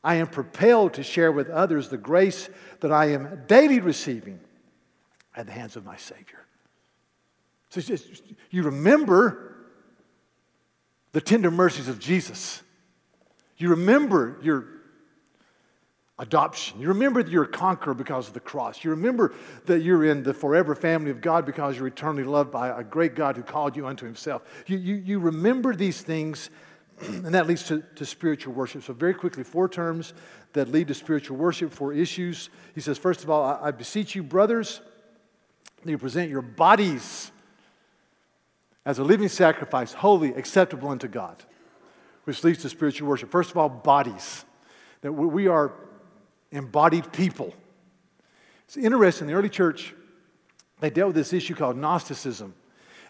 I 0.03 0.15
am 0.15 0.27
propelled 0.27 0.93
to 0.93 1.03
share 1.03 1.31
with 1.31 1.49
others 1.49 1.89
the 1.89 1.97
grace 1.97 2.49
that 2.81 2.91
I 2.91 3.13
am 3.13 3.45
daily 3.47 3.79
receiving 3.79 4.39
at 5.35 5.47
the 5.47 5.53
hands 5.53 5.75
of 5.75 5.83
my 5.83 5.97
Savior. 5.97 6.45
So 7.69 7.81
just, 7.81 8.21
you 8.51 8.61
remember 8.61 9.55
the 11.13 11.21
tender 11.21 11.49
mercies 11.49 11.87
of 11.87 11.97
Jesus. 11.97 12.61
You 13.57 13.69
remember 13.69 14.37
your 14.41 14.67
adoption. 16.19 16.79
You 16.79 16.87
remember 16.89 17.21
that 17.21 17.31
you're 17.31 17.43
a 17.43 17.47
conqueror 17.47 17.93
because 17.93 18.27
of 18.27 18.33
the 18.33 18.39
cross. 18.39 18.83
You 18.83 18.91
remember 18.91 19.33
that 19.65 19.81
you're 19.81 20.05
in 20.05 20.23
the 20.23 20.33
forever 20.33 20.73
family 20.73 21.11
of 21.11 21.21
God 21.21 21.45
because 21.45 21.77
you're 21.77 21.87
eternally 21.87 22.23
loved 22.23 22.51
by 22.51 22.69
a 22.69 22.83
great 22.83 23.15
God 23.15 23.37
who 23.37 23.43
called 23.43 23.75
you 23.75 23.85
unto 23.85 24.05
himself. 24.05 24.43
You, 24.65 24.77
you, 24.77 24.95
you 24.95 25.19
remember 25.19 25.75
these 25.75 26.01
things, 26.01 26.49
and 26.99 27.33
that 27.35 27.45
leads 27.47 27.63
to, 27.65 27.83
to 27.95 28.05
spiritual 28.05 28.53
worship. 28.53 28.83
So, 28.83 28.93
very 28.93 29.13
quickly, 29.13 29.43
four 29.43 29.69
terms 29.69 30.13
that 30.53 30.69
lead 30.69 30.87
to 30.87 30.93
spiritual 30.95 31.37
worship, 31.37 31.71
four 31.71 31.93
issues. 31.93 32.49
He 32.73 32.81
says, 32.81 32.97
first 32.97 33.23
of 33.23 33.29
all, 33.29 33.43
I, 33.43 33.67
I 33.67 33.71
beseech 33.71 34.15
you, 34.15 34.23
brothers, 34.23 34.81
that 35.83 35.91
you 35.91 35.97
present 35.97 36.31
your 36.31 36.41
bodies 36.41 37.31
as 38.85 38.99
a 38.99 39.03
living 39.03 39.27
sacrifice, 39.27 39.93
holy, 39.93 40.33
acceptable 40.33 40.89
unto 40.89 41.07
God, 41.07 41.43
which 42.27 42.43
leads 42.43 42.61
to 42.61 42.67
spiritual 42.67 43.07
worship. 43.07 43.31
First 43.31 43.51
of 43.51 43.57
all, 43.57 43.69
bodies. 43.69 44.43
That 44.99 45.13
we 45.13 45.47
are 45.47 45.71
embodied 46.51 47.13
people. 47.13 47.53
It's 48.65 48.75
interesting, 48.75 49.27
the 49.27 49.33
early 49.33 49.47
church, 49.47 49.95
they 50.81 50.89
dealt 50.89 51.07
with 51.07 51.15
this 51.15 51.31
issue 51.31 51.55
called 51.55 51.77
Gnosticism. 51.77 52.53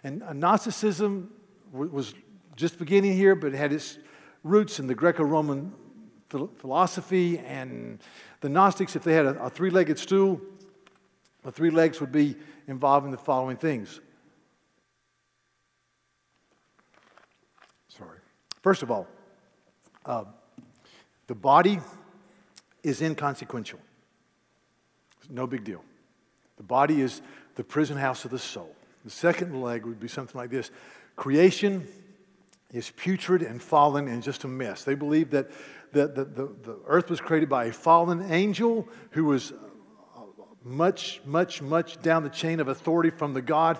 And 0.03 0.21
uh, 0.21 0.33
Gnosticism 0.33 1.31
was 1.73 2.13
just 2.55 2.77
beginning 2.77 3.13
here, 3.13 3.33
but 3.33 3.55
it 3.55 3.57
had 3.57 3.73
its 3.73 3.97
roots 4.43 4.79
in 4.79 4.85
the 4.85 4.93
Greco 4.93 5.23
Roman 5.23 5.73
philosophy. 6.29 7.39
And 7.39 7.97
the 8.41 8.49
Gnostics, 8.49 8.95
if 8.95 9.03
they 9.03 9.13
had 9.13 9.25
a, 9.25 9.45
a 9.45 9.49
three 9.49 9.71
legged 9.71 9.97
stool, 9.97 10.39
the 11.41 11.51
three 11.51 11.71
legs 11.71 11.99
would 12.01 12.11
be 12.11 12.35
involved 12.67 13.05
in 13.05 13.11
the 13.11 13.17
following 13.17 13.57
things. 13.57 13.99
First 18.67 18.83
of 18.83 18.91
all, 18.91 19.07
uh, 20.05 20.25
the 21.27 21.35
body 21.35 21.79
is 22.83 23.01
inconsequential. 23.01 23.79
It's 25.21 25.29
no 25.29 25.47
big 25.47 25.63
deal. 25.63 25.85
The 26.57 26.63
body 26.63 26.99
is 26.99 27.21
the 27.55 27.63
prison 27.63 27.95
house 27.95 28.25
of 28.25 28.31
the 28.31 28.39
soul. 28.39 28.75
The 29.05 29.09
second 29.09 29.61
leg 29.61 29.85
would 29.85 30.01
be 30.01 30.09
something 30.09 30.37
like 30.37 30.49
this 30.49 30.69
Creation 31.15 31.87
is 32.73 32.91
putrid 32.97 33.41
and 33.41 33.61
fallen 33.61 34.09
and 34.09 34.21
just 34.21 34.43
a 34.43 34.49
mess. 34.49 34.83
They 34.83 34.95
believe 34.95 35.29
that, 35.29 35.49
that 35.93 36.15
the, 36.15 36.25
the, 36.25 36.53
the 36.63 36.77
earth 36.87 37.09
was 37.09 37.21
created 37.21 37.47
by 37.47 37.67
a 37.67 37.71
fallen 37.71 38.33
angel 38.33 38.85
who 39.11 39.23
was 39.23 39.53
much, 40.65 41.21
much, 41.23 41.61
much 41.61 42.01
down 42.01 42.23
the 42.23 42.29
chain 42.29 42.59
of 42.59 42.67
authority 42.67 43.11
from 43.11 43.33
the 43.33 43.41
God 43.41 43.79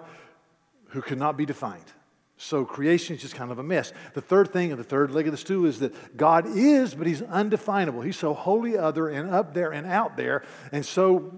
who 0.92 1.02
could 1.02 1.20
not 1.20 1.36
be 1.36 1.46
defined. 1.46 1.92
So 2.38 2.66
creation 2.66 3.16
is 3.16 3.22
just 3.24 3.36
kind 3.36 3.52
of 3.52 3.58
a 3.58 3.64
mess. 3.64 3.92
The 4.14 4.22
third 4.22 4.54
thing, 4.54 4.72
and 4.72 4.80
the 4.80 4.84
third 4.84 5.12
leg 5.12 5.26
of 5.26 5.32
the 5.32 5.38
stool, 5.38 5.66
is 5.66 5.80
that 5.80 6.16
God 6.16 6.46
is, 6.46 6.94
but 6.94 7.08
He's 7.08 7.24
undefinable. 7.24 8.02
He's 8.02 8.18
so 8.18 8.34
wholly 8.34 8.78
other 8.78 9.10
and 9.10 9.30
up 9.32 9.56
there 9.56 9.72
and 9.72 9.88
out 9.88 10.18
there, 10.18 10.44
and 10.72 10.86
so 10.86 11.34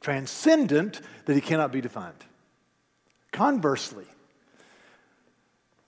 transcendent 0.00 1.02
that 1.26 1.34
He 1.34 1.42
cannot 1.42 1.72
be 1.72 1.82
defined. 1.82 2.24
Conversely, 3.32 4.06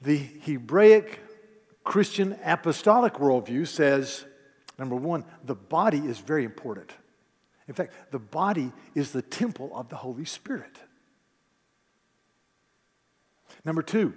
the 0.03 0.16
Hebraic 0.18 1.20
Christian 1.83 2.37
apostolic 2.44 3.14
worldview 3.14 3.66
says 3.66 4.27
number 4.79 4.96
one, 4.96 5.25
the 5.44 5.55
body 5.55 5.99
is 5.99 6.18
very 6.18 6.44
important. 6.44 6.92
In 7.68 7.75
fact, 7.75 7.94
the 8.12 8.18
body 8.18 8.72
is 8.94 9.12
the 9.12 9.22
temple 9.22 9.70
of 9.75 9.88
the 9.88 9.96
Holy 9.96 10.27
Spirit. 10.27 10.79
Number 13.64 13.83
two, 13.83 14.14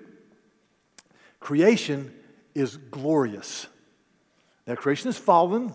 creation 1.39 2.13
is 2.55 2.77
glorious. 2.77 3.67
Now, 4.67 4.75
creation 4.75 5.09
is 5.09 5.17
fallen, 5.17 5.73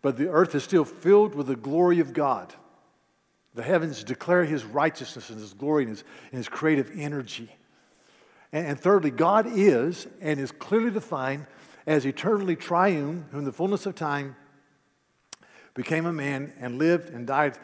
but 0.00 0.16
the 0.16 0.28
earth 0.28 0.54
is 0.54 0.64
still 0.64 0.84
filled 0.84 1.34
with 1.34 1.46
the 1.46 1.56
glory 1.56 2.00
of 2.00 2.12
God. 2.12 2.54
The 3.54 3.62
heavens 3.62 4.04
declare 4.04 4.44
his 4.44 4.64
righteousness 4.64 5.30
and 5.30 5.40
his 5.40 5.52
glory 5.52 5.84
and 5.84 5.90
his, 5.90 6.04
and 6.30 6.38
his 6.38 6.48
creative 6.48 6.90
energy. 6.94 7.50
And, 8.52 8.66
and 8.66 8.80
thirdly, 8.80 9.10
God 9.10 9.46
is 9.46 10.06
and 10.20 10.40
is 10.40 10.52
clearly 10.52 10.90
defined 10.90 11.46
as 11.86 12.06
eternally 12.06 12.56
triune, 12.56 13.26
who 13.32 13.38
in 13.38 13.44
the 13.44 13.52
fullness 13.52 13.86
of 13.86 13.94
time 13.94 14.36
became 15.74 16.06
a 16.06 16.12
man 16.12 16.52
and 16.60 16.78
lived 16.78 17.10
and 17.10 17.26
died 17.26 17.58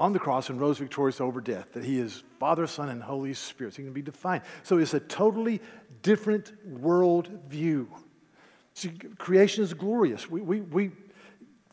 on 0.00 0.14
the 0.14 0.18
cross 0.18 0.48
and 0.48 0.58
rose 0.58 0.78
victorious 0.78 1.20
over 1.20 1.42
death, 1.42 1.74
that 1.74 1.84
he 1.84 1.98
is 1.98 2.24
Father, 2.40 2.66
Son, 2.66 2.88
and 2.88 3.02
Holy 3.02 3.34
Spirit. 3.34 3.74
So 3.74 3.82
he 3.82 3.84
can 3.84 3.92
be 3.92 4.00
defined. 4.00 4.42
So 4.62 4.78
it's 4.78 4.94
a 4.94 5.00
totally 5.00 5.60
different 6.02 6.54
world 6.66 7.28
view. 7.46 7.86
See, 8.72 8.92
creation 9.18 9.62
is 9.62 9.74
glorious. 9.74 10.28
We, 10.28 10.40
we, 10.40 10.62
we, 10.62 10.86
do 10.88 10.94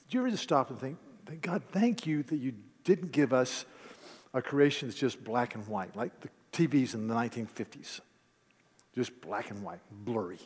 you 0.10 0.20
ever 0.20 0.30
just 0.30 0.44
stop 0.44 0.70
and 0.70 0.78
think, 0.78 0.98
thank 1.26 1.42
God, 1.42 1.64
thank 1.72 2.06
you 2.06 2.22
that 2.24 2.36
you 2.36 2.54
didn't 2.84 3.14
give 3.14 3.32
us 3.32 3.64
a 4.34 4.42
creation 4.42 4.90
that's 4.90 5.00
just 5.00 5.24
black 5.24 5.56
and 5.56 5.66
white, 5.66 5.96
like 5.96 6.12
the 6.20 6.30
TVs 6.52 6.96
in 6.96 7.08
the 7.08 7.16
1950s, 7.16 8.02
just 8.94 9.22
black 9.22 9.52
and 9.52 9.64
white, 9.64 9.80
blurry. 9.90 10.40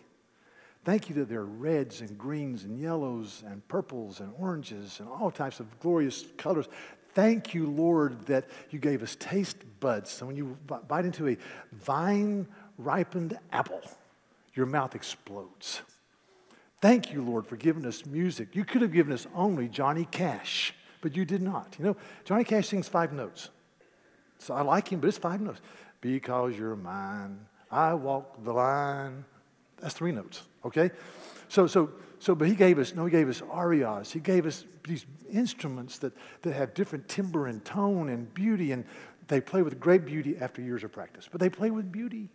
Thank 0.84 1.10
you 1.10 1.16
that 1.16 1.30
there 1.30 1.42
are 1.42 1.46
reds 1.46 2.02
and 2.02 2.18
greens 2.18 2.64
and 2.64 2.80
yellows 2.80 3.44
and 3.46 3.68
purples 3.68 4.20
and 4.20 4.34
oranges 4.40 5.00
and 5.00 5.08
all 5.08 5.30
types 5.30 5.60
of 5.60 5.80
glorious 5.80 6.26
colors. 6.38 6.68
Thank 7.14 7.54
you, 7.54 7.68
Lord, 7.68 8.26
that 8.28 8.46
you 8.70 8.80
gave 8.80 9.04
us 9.04 9.16
taste 9.20 9.58
buds. 9.80 10.10
So 10.10 10.26
when 10.26 10.36
you 10.36 10.58
bite 10.88 11.06
into 11.06 11.28
a 11.28 11.38
vine 11.72 12.48
ripened 12.78 13.38
apple, 13.52 13.82
your 14.54 14.66
mouth 14.66 14.96
explodes. 14.96 15.82
Thank 16.82 17.14
you, 17.14 17.22
Lord, 17.22 17.46
for 17.46 17.58
giving 17.58 17.86
us 17.86 18.06
music. 18.06 18.56
You 18.56 18.66
could 18.66 18.82
have 18.82 18.92
given 18.92 19.14
us 19.14 19.28
only 19.36 19.68
Johnny 19.68 20.08
Cash, 20.10 20.74
but 21.02 21.16
you 21.16 21.26
did 21.26 21.42
not. 21.42 21.76
You 21.78 21.86
know, 21.86 21.98
Johnny 22.26 22.44
Cash 22.44 22.70
sings 22.70 22.88
five 22.88 23.14
notes. 23.14 23.50
So 24.40 24.56
I 24.56 24.62
like 24.62 24.88
him, 24.88 25.00
but 25.00 25.08
it's 25.08 25.18
five 25.18 25.42
notes. 25.42 25.62
Because 26.02 26.58
you're 26.58 26.76
mine, 26.76 27.46
I 27.70 27.94
walk 27.94 28.44
the 28.44 28.52
line. 28.52 29.24
That's 29.80 29.94
three 29.94 30.12
notes, 30.12 30.42
okay? 30.66 30.90
So, 31.52 31.68
so 31.68 31.92
so, 32.22 32.36
but 32.36 32.48
he 32.48 32.54
gave 32.54 32.78
us, 32.78 32.94
no, 32.94 33.06
he 33.06 33.12
gave 33.12 33.28
us 33.30 33.42
arias. 33.50 34.12
He 34.12 34.20
gave 34.20 34.46
us 34.46 34.64
these 34.84 35.08
instruments 35.32 35.98
that, 35.98 36.14
that 36.44 36.54
have 36.54 36.76
different 36.76 37.08
timbre 37.08 37.48
and 37.48 37.66
tone 37.66 38.10
and 38.10 38.32
beauty, 38.32 38.74
and 38.74 38.86
they 39.28 39.42
play 39.42 39.64
with 39.64 39.80
great 39.80 40.06
beauty 40.06 40.38
after 40.38 40.62
years 40.62 40.84
of 40.84 40.92
practice. 40.92 41.28
But 41.32 41.42
they 41.42 41.50
play 41.50 41.72
with 41.72 41.92
beauty. 41.92 42.30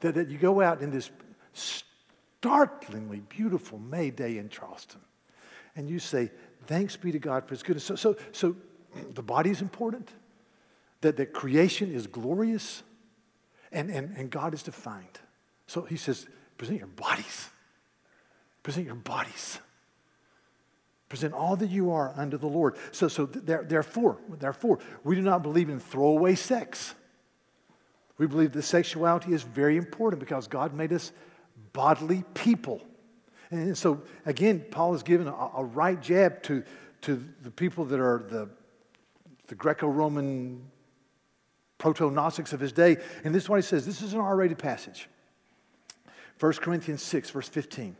That, 0.00 0.14
that 0.14 0.30
you 0.30 0.38
go 0.38 0.62
out 0.62 0.80
in 0.80 0.90
this 0.90 1.10
startlingly 1.52 3.20
beautiful 3.28 3.78
May 3.78 4.08
day 4.08 4.38
in 4.38 4.48
Charleston, 4.48 5.02
and 5.76 5.90
you 5.90 5.98
say, 5.98 6.30
Thanks 6.66 6.96
be 6.96 7.12
to 7.12 7.18
God 7.18 7.44
for 7.44 7.50
his 7.50 7.62
goodness. 7.62 7.84
So, 7.84 7.96
so, 7.96 8.16
so 8.32 8.56
the 9.12 9.22
body 9.22 9.50
is 9.50 9.60
important, 9.60 10.08
that, 11.02 11.18
that 11.18 11.34
creation 11.34 11.92
is 11.92 12.06
glorious, 12.06 12.82
and, 13.72 13.90
and, 13.90 14.16
and 14.16 14.30
God 14.30 14.54
is 14.54 14.62
defined. 14.62 15.20
So 15.66 15.82
he 15.82 15.98
says, 15.98 16.26
present 16.56 16.78
your 16.78 16.88
bodies 16.88 17.50
Present 18.64 18.86
your 18.86 18.96
bodies. 18.96 19.60
Present 21.08 21.34
all 21.34 21.54
that 21.54 21.70
you 21.70 21.92
are 21.92 22.12
unto 22.16 22.38
the 22.38 22.46
Lord. 22.46 22.76
So, 22.90 23.06
so 23.06 23.26
therefore, 23.26 24.18
therefore, 24.40 24.80
we 25.04 25.14
do 25.14 25.20
not 25.20 25.44
believe 25.44 25.68
in 25.68 25.78
throwaway 25.78 26.34
sex. 26.34 26.94
We 28.16 28.26
believe 28.26 28.52
that 28.52 28.62
sexuality 28.62 29.32
is 29.32 29.42
very 29.42 29.76
important 29.76 30.18
because 30.18 30.48
God 30.48 30.72
made 30.72 30.92
us 30.92 31.12
bodily 31.72 32.24
people. 32.32 32.80
And 33.50 33.76
so, 33.76 34.02
again, 34.24 34.64
Paul 34.70 34.94
is 34.94 35.02
giving 35.02 35.28
a, 35.28 35.50
a 35.56 35.62
right 35.62 36.00
jab 36.00 36.42
to, 36.44 36.64
to 37.02 37.22
the 37.42 37.50
people 37.50 37.84
that 37.84 38.00
are 38.00 38.24
the, 38.26 38.48
the 39.48 39.54
Greco 39.54 39.88
Roman 39.88 40.64
proto 41.76 42.10
Gnostics 42.10 42.54
of 42.54 42.60
his 42.60 42.72
day. 42.72 42.96
And 43.24 43.34
this 43.34 43.42
is 43.42 43.48
what 43.50 43.56
he 43.56 43.62
says 43.62 43.84
this 43.84 44.00
is 44.00 44.14
an 44.14 44.20
R 44.20 44.36
rated 44.36 44.58
passage 44.58 45.08
1 46.40 46.52
Corinthians 46.54 47.02
6, 47.02 47.30
verse 47.30 47.48
15. 47.48 47.96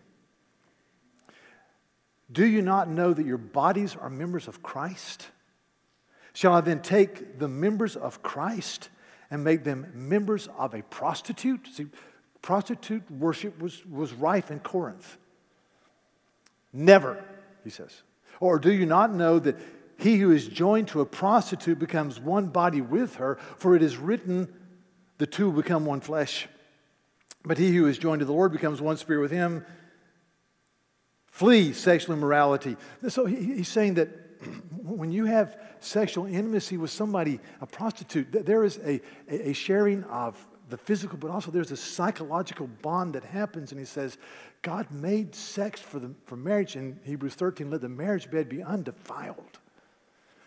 Do 2.32 2.46
you 2.46 2.62
not 2.62 2.88
know 2.88 3.12
that 3.12 3.26
your 3.26 3.38
bodies 3.38 3.96
are 3.96 4.10
members 4.10 4.48
of 4.48 4.62
Christ? 4.62 5.28
Shall 6.32 6.54
I 6.54 6.60
then 6.60 6.80
take 6.80 7.38
the 7.38 7.48
members 7.48 7.96
of 7.96 8.22
Christ 8.22 8.88
and 9.30 9.44
make 9.44 9.62
them 9.62 9.90
members 9.94 10.48
of 10.58 10.74
a 10.74 10.82
prostitute? 10.82 11.68
See, 11.72 11.86
prostitute 12.42 13.08
worship 13.10 13.60
was, 13.60 13.84
was 13.86 14.12
rife 14.12 14.50
in 14.50 14.60
Corinth. 14.60 15.16
Never, 16.72 17.24
he 17.62 17.70
says. 17.70 18.02
Or 18.40 18.58
do 18.58 18.72
you 18.72 18.84
not 18.84 19.14
know 19.14 19.38
that 19.38 19.56
he 19.96 20.18
who 20.18 20.32
is 20.32 20.48
joined 20.48 20.88
to 20.88 21.00
a 21.00 21.06
prostitute 21.06 21.78
becomes 21.78 22.18
one 22.18 22.48
body 22.48 22.80
with 22.80 23.16
her? 23.16 23.38
For 23.58 23.76
it 23.76 23.82
is 23.82 23.96
written, 23.96 24.52
the 25.18 25.26
two 25.26 25.52
become 25.52 25.86
one 25.86 26.00
flesh. 26.00 26.48
But 27.44 27.58
he 27.58 27.74
who 27.74 27.86
is 27.86 27.98
joined 27.98 28.20
to 28.20 28.24
the 28.24 28.32
Lord 28.32 28.52
becomes 28.52 28.80
one 28.80 28.96
spirit 28.96 29.20
with 29.20 29.30
him. 29.30 29.64
Flee 31.26 31.72
sexual 31.72 32.14
immorality. 32.14 32.76
So 33.08 33.26
he's 33.26 33.68
saying 33.68 33.94
that 33.94 34.08
when 34.82 35.12
you 35.12 35.26
have 35.26 35.60
sexual 35.80 36.26
intimacy 36.26 36.76
with 36.76 36.90
somebody, 36.90 37.40
a 37.60 37.66
prostitute, 37.66 38.46
there 38.46 38.64
is 38.64 38.78
a, 38.84 39.00
a 39.28 39.52
sharing 39.52 40.04
of 40.04 40.36
the 40.70 40.78
physical, 40.78 41.18
but 41.18 41.30
also 41.30 41.50
there's 41.50 41.70
a 41.70 41.76
psychological 41.76 42.66
bond 42.80 43.14
that 43.14 43.24
happens. 43.24 43.72
And 43.72 43.78
he 43.78 43.84
says, 43.84 44.16
God 44.62 44.90
made 44.90 45.34
sex 45.34 45.80
for, 45.80 45.98
the, 45.98 46.10
for 46.24 46.36
marriage 46.36 46.76
in 46.76 46.98
Hebrews 47.02 47.34
13, 47.34 47.70
let 47.70 47.82
the 47.82 47.88
marriage 47.88 48.30
bed 48.30 48.48
be 48.48 48.62
undefiled. 48.62 49.58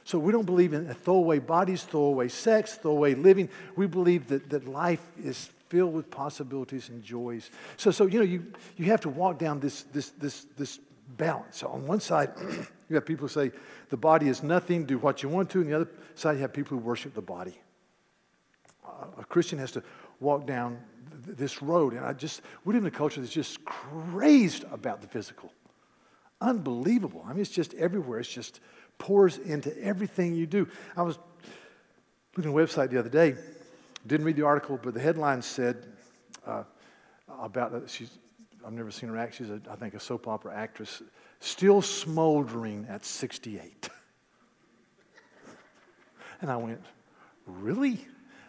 So 0.03 0.17
we 0.17 0.31
don't 0.31 0.45
believe 0.45 0.73
in 0.73 0.91
throwaway 0.93 1.39
bodies, 1.39 1.83
throwaway 1.83 2.29
sex, 2.29 2.75
throwaway 2.75 3.13
living. 3.13 3.49
We 3.75 3.87
believe 3.87 4.27
that, 4.29 4.49
that 4.49 4.65
life 4.65 5.05
is 5.21 5.49
filled 5.69 5.93
with 5.93 6.09
possibilities 6.09 6.89
and 6.89 7.03
joys. 7.03 7.49
So, 7.77 7.91
so 7.91 8.05
you 8.05 8.19
know, 8.19 8.25
you, 8.25 8.51
you 8.77 8.85
have 8.85 9.01
to 9.01 9.09
walk 9.09 9.39
down 9.39 9.59
this, 9.59 9.83
this, 9.83 10.09
this, 10.11 10.45
this 10.57 10.79
balance. 11.17 11.57
So 11.57 11.67
on 11.67 11.85
one 11.85 11.99
side, 11.99 12.31
you 12.89 12.95
have 12.95 13.05
people 13.05 13.27
who 13.27 13.33
say 13.33 13.51
the 13.89 13.97
body 13.97 14.27
is 14.27 14.43
nothing, 14.43 14.85
do 14.85 14.97
what 14.97 15.23
you 15.23 15.29
want 15.29 15.49
to. 15.51 15.61
And 15.61 15.69
the 15.69 15.75
other 15.75 15.89
side, 16.15 16.33
you 16.33 16.41
have 16.41 16.53
people 16.53 16.77
who 16.77 16.83
worship 16.83 17.13
the 17.13 17.21
body. 17.21 17.59
A 19.17 19.25
Christian 19.25 19.59
has 19.59 19.71
to 19.73 19.83
walk 20.19 20.47
down 20.47 20.79
th- 21.25 21.37
this 21.37 21.61
road. 21.61 21.93
And 21.93 22.05
I 22.05 22.13
just, 22.13 22.41
we 22.65 22.73
live 22.73 22.83
in 22.83 22.87
a 22.87 22.91
culture 22.91 23.21
that's 23.21 23.33
just 23.33 23.63
crazed 23.65 24.63
about 24.71 25.01
the 25.01 25.07
physical. 25.07 25.51
Unbelievable. 26.41 27.23
I 27.25 27.33
mean, 27.33 27.41
it's 27.41 27.49
just 27.49 27.73
everywhere. 27.75 28.19
It's 28.19 28.29
just 28.29 28.59
pours 28.97 29.37
into 29.37 29.75
everything 29.83 30.35
you 30.35 30.47
do. 30.47 30.67
I 30.95 31.03
was 31.03 31.19
looking 32.35 32.51
at 32.51 32.55
a 32.55 32.65
website 32.65 32.89
the 32.89 32.99
other 32.99 33.09
day 33.09 33.35
didn't 34.07 34.25
read 34.25 34.35
the 34.35 34.45
article, 34.45 34.79
but 34.81 34.93
the 34.93 34.99
headline 34.99 35.41
said 35.41 35.85
uh, 36.45 36.63
about 37.41 37.73
uh, 37.73 37.87
she's. 37.87 38.09
I've 38.65 38.73
never 38.73 38.91
seen 38.91 39.07
her 39.09 39.17
act. 39.17 39.35
She's, 39.35 39.49
a, 39.49 39.61
I 39.71 39.75
think, 39.75 39.93
a 39.93 39.99
soap 39.99 40.27
opera 40.27 40.53
actress, 40.53 41.01
still 41.39 41.81
smoldering 41.81 42.85
at 42.89 43.05
68. 43.05 43.89
and 46.41 46.51
I 46.51 46.57
went, 46.57 46.81
really? 47.45 48.05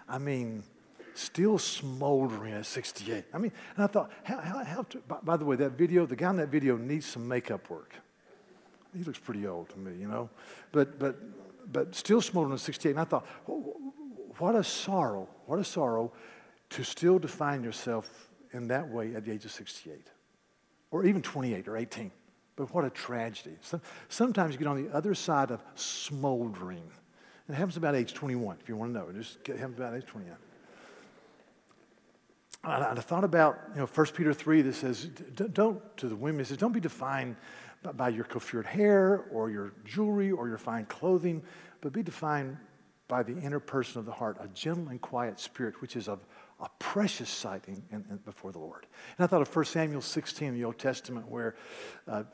I 0.08 0.18
mean, 0.18 0.64
still 1.14 1.58
smoldering 1.58 2.54
at 2.54 2.66
68. 2.66 3.24
I 3.32 3.38
mean, 3.38 3.52
and 3.76 3.84
I 3.84 3.86
thought, 3.86 4.10
how, 4.24 4.38
how, 4.38 4.64
how 4.64 4.82
to, 4.82 4.98
by, 4.98 5.18
by, 5.22 5.36
the 5.36 5.44
way, 5.44 5.56
that 5.56 5.72
video, 5.72 6.06
the 6.06 6.16
guy 6.16 6.30
in 6.30 6.36
that 6.36 6.48
video 6.48 6.76
needs 6.76 7.06
some 7.06 7.28
makeup 7.28 7.68
work. 7.70 7.94
He 8.96 9.04
looks 9.04 9.18
pretty 9.18 9.46
old 9.46 9.68
to 9.70 9.78
me, 9.78 9.96
you 10.00 10.08
know, 10.08 10.30
but 10.72 10.98
but 10.98 11.16
but 11.70 11.94
still 11.94 12.20
smoldering 12.22 12.54
at 12.54 12.60
68. 12.60 12.92
And 12.92 13.00
I 13.00 13.04
thought, 13.04 13.26
what 14.38 14.54
a 14.54 14.64
sorrow, 14.64 15.28
what 15.48 15.58
a 15.58 15.64
sorrow 15.64 16.12
to 16.70 16.84
still 16.84 17.18
define 17.18 17.64
yourself 17.64 18.28
in 18.52 18.68
that 18.68 18.88
way 18.88 19.14
at 19.14 19.24
the 19.24 19.32
age 19.32 19.44
of 19.44 19.50
68 19.50 20.06
or 20.90 21.04
even 21.04 21.22
28 21.22 21.66
or 21.66 21.76
18. 21.76 22.10
But 22.56 22.74
what 22.74 22.84
a 22.84 22.90
tragedy. 22.90 23.56
Sometimes 24.08 24.52
you 24.52 24.58
get 24.58 24.68
on 24.68 24.82
the 24.82 24.94
other 24.94 25.14
side 25.14 25.50
of 25.50 25.62
smoldering. 25.74 26.82
And 27.46 27.54
it 27.54 27.58
happens 27.58 27.76
about 27.76 27.94
age 27.94 28.14
21, 28.14 28.58
if 28.60 28.68
you 28.68 28.76
want 28.76 28.92
to 28.92 28.98
know. 28.98 29.08
It 29.08 29.16
just 29.16 29.46
happens 29.46 29.78
about 29.78 29.94
age 29.94 30.04
21. 30.06 30.36
And 32.64 32.98
I 32.98 33.00
thought 33.00 33.24
about, 33.24 33.58
you 33.74 33.80
know, 33.80 33.86
1 33.86 34.06
Peter 34.08 34.34
3 34.34 34.62
that 34.62 34.74
says, 34.74 35.04
don't, 35.06 35.80
to 35.98 36.08
the 36.08 36.16
women, 36.16 36.40
it 36.40 36.48
says, 36.48 36.56
don't 36.56 36.72
be 36.72 36.80
defined 36.80 37.36
by 37.94 38.08
your 38.08 38.24
coiffured 38.24 38.66
hair 38.66 39.24
or 39.30 39.50
your 39.50 39.72
jewelry 39.84 40.32
or 40.32 40.48
your 40.48 40.58
fine 40.58 40.84
clothing, 40.86 41.42
but 41.80 41.92
be 41.92 42.02
defined 42.02 42.56
by 43.08 43.22
the 43.22 43.36
inner 43.38 43.58
person 43.58 43.98
of 43.98 44.06
the 44.06 44.12
heart, 44.12 44.36
a 44.40 44.48
gentle 44.48 44.88
and 44.88 45.00
quiet 45.00 45.40
spirit, 45.40 45.80
which 45.80 45.96
is 45.96 46.08
of 46.08 46.20
a 46.60 46.68
precious 46.78 47.30
sight 47.30 47.64
in, 47.66 47.82
in, 47.90 48.18
before 48.24 48.52
the 48.52 48.58
Lord. 48.58 48.86
And 49.16 49.24
I 49.24 49.26
thought 49.26 49.42
of 49.42 49.54
1 49.54 49.64
Samuel 49.64 50.02
16 50.02 50.48
in 50.48 50.54
the 50.54 50.64
Old 50.64 50.78
Testament, 50.78 51.28
where 51.28 51.56
uh, 52.06 52.24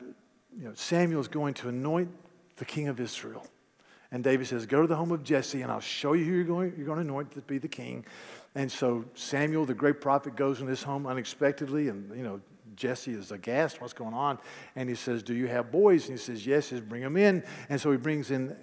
you 0.57 0.65
know, 0.65 0.73
Samuel 0.73 1.21
is 1.21 1.27
going 1.27 1.53
to 1.55 1.69
anoint 1.69 2.09
the 2.57 2.65
king 2.65 2.87
of 2.87 2.99
Israel. 2.99 3.45
And 4.11 4.23
David 4.23 4.47
says, 4.47 4.65
Go 4.65 4.81
to 4.81 4.87
the 4.87 4.95
home 4.95 5.11
of 5.11 5.23
Jesse, 5.23 5.61
and 5.61 5.71
I'll 5.71 5.79
show 5.79 6.13
you 6.13 6.25
who 6.25 6.31
you're 6.31 6.43
going, 6.43 6.73
you're 6.77 6.85
going 6.85 6.97
to 6.97 7.03
anoint 7.03 7.31
to 7.31 7.41
be 7.41 7.57
the 7.57 7.67
king. 7.67 8.05
And 8.53 8.71
so 8.71 9.05
Samuel, 9.13 9.65
the 9.65 9.73
great 9.73 9.99
prophet, 9.99 10.35
goes 10.35 10.61
in 10.61 10.67
this 10.67 10.83
home 10.83 11.05
unexpectedly, 11.05 11.89
and 11.89 12.15
you 12.15 12.23
know, 12.23 12.39
Jesse 12.75 13.11
is 13.11 13.31
aghast, 13.31 13.81
what's 13.81 13.93
going 13.93 14.13
on? 14.13 14.39
And 14.75 14.89
he 14.89 14.95
says, 14.95 15.23
Do 15.23 15.33
you 15.33 15.47
have 15.47 15.71
boys? 15.71 16.09
And 16.09 16.17
he 16.17 16.23
says, 16.23 16.45
Yes, 16.45 16.69
he 16.69 16.75
says, 16.75 16.81
bring 16.81 17.01
them 17.01 17.17
in. 17.17 17.43
And 17.69 17.79
so 17.79 17.91
he 17.91 17.97
brings 17.97 18.31
in 18.31 18.55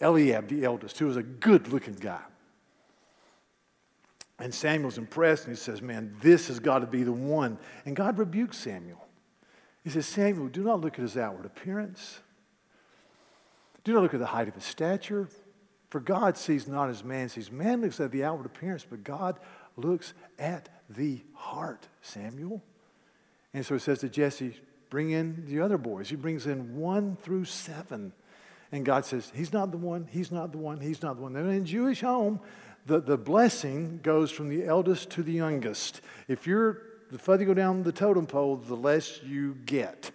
Eliab, 0.00 0.48
the 0.48 0.64
eldest, 0.64 0.98
who 0.98 1.06
was 1.06 1.16
a 1.16 1.22
good 1.22 1.68
looking 1.68 1.94
guy. 1.94 2.20
And 4.38 4.52
Samuel's 4.52 4.98
impressed 4.98 5.46
and 5.46 5.56
he 5.56 5.60
says, 5.60 5.80
Man, 5.80 6.16
this 6.20 6.48
has 6.48 6.58
got 6.58 6.80
to 6.80 6.86
be 6.86 7.04
the 7.04 7.12
one. 7.12 7.58
And 7.86 7.94
God 7.94 8.18
rebukes 8.18 8.58
Samuel. 8.58 9.06
He 9.84 9.90
says, 9.90 10.06
Samuel, 10.06 10.48
do 10.48 10.62
not 10.64 10.80
look 10.80 10.94
at 10.94 11.00
his 11.00 11.16
outward 11.16 11.46
appearance. 11.46 12.20
Do 13.84 13.92
not 13.92 14.02
look 14.02 14.14
at 14.14 14.20
the 14.20 14.26
height 14.26 14.48
of 14.48 14.54
his 14.54 14.64
stature. 14.64 15.28
For 15.90 16.00
God 16.00 16.36
sees 16.36 16.66
not 16.66 16.90
as 16.90 17.04
man 17.04 17.28
sees. 17.28 17.52
Man 17.52 17.82
looks 17.82 18.00
at 18.00 18.10
the 18.10 18.24
outward 18.24 18.46
appearance, 18.46 18.84
but 18.88 19.04
God 19.04 19.38
looks 19.76 20.14
at 20.38 20.68
the 20.90 21.20
heart, 21.34 21.86
Samuel. 22.02 22.62
And 23.52 23.64
so 23.64 23.74
he 23.74 23.80
says 23.80 24.00
to 24.00 24.08
Jesse, 24.08 24.58
Bring 24.90 25.10
in 25.10 25.44
the 25.46 25.60
other 25.60 25.78
boys. 25.78 26.08
He 26.08 26.16
brings 26.16 26.46
in 26.46 26.76
one 26.76 27.16
through 27.16 27.44
seven. 27.44 28.12
And 28.72 28.84
God 28.84 29.04
says, 29.04 29.30
He's 29.34 29.52
not 29.52 29.70
the 29.70 29.76
one, 29.76 30.08
He's 30.10 30.32
not 30.32 30.52
the 30.52 30.58
one, 30.58 30.80
He's 30.80 31.02
not 31.02 31.16
the 31.16 31.22
one. 31.22 31.36
And 31.36 31.50
in 31.50 31.64
Jewish 31.64 32.00
home, 32.00 32.40
the, 32.86 33.00
the 33.00 33.16
blessing 33.16 34.00
goes 34.02 34.30
from 34.30 34.48
the 34.48 34.66
eldest 34.66 35.10
to 35.10 35.22
the 35.22 35.32
youngest. 35.32 36.00
If 36.28 36.46
you're 36.46 36.82
the 37.10 37.18
further 37.18 37.42
you 37.42 37.48
go 37.48 37.54
down 37.54 37.82
the 37.82 37.92
totem 37.92 38.26
pole, 38.26 38.56
the 38.56 38.74
less 38.74 39.22
you 39.22 39.56
get. 39.66 40.10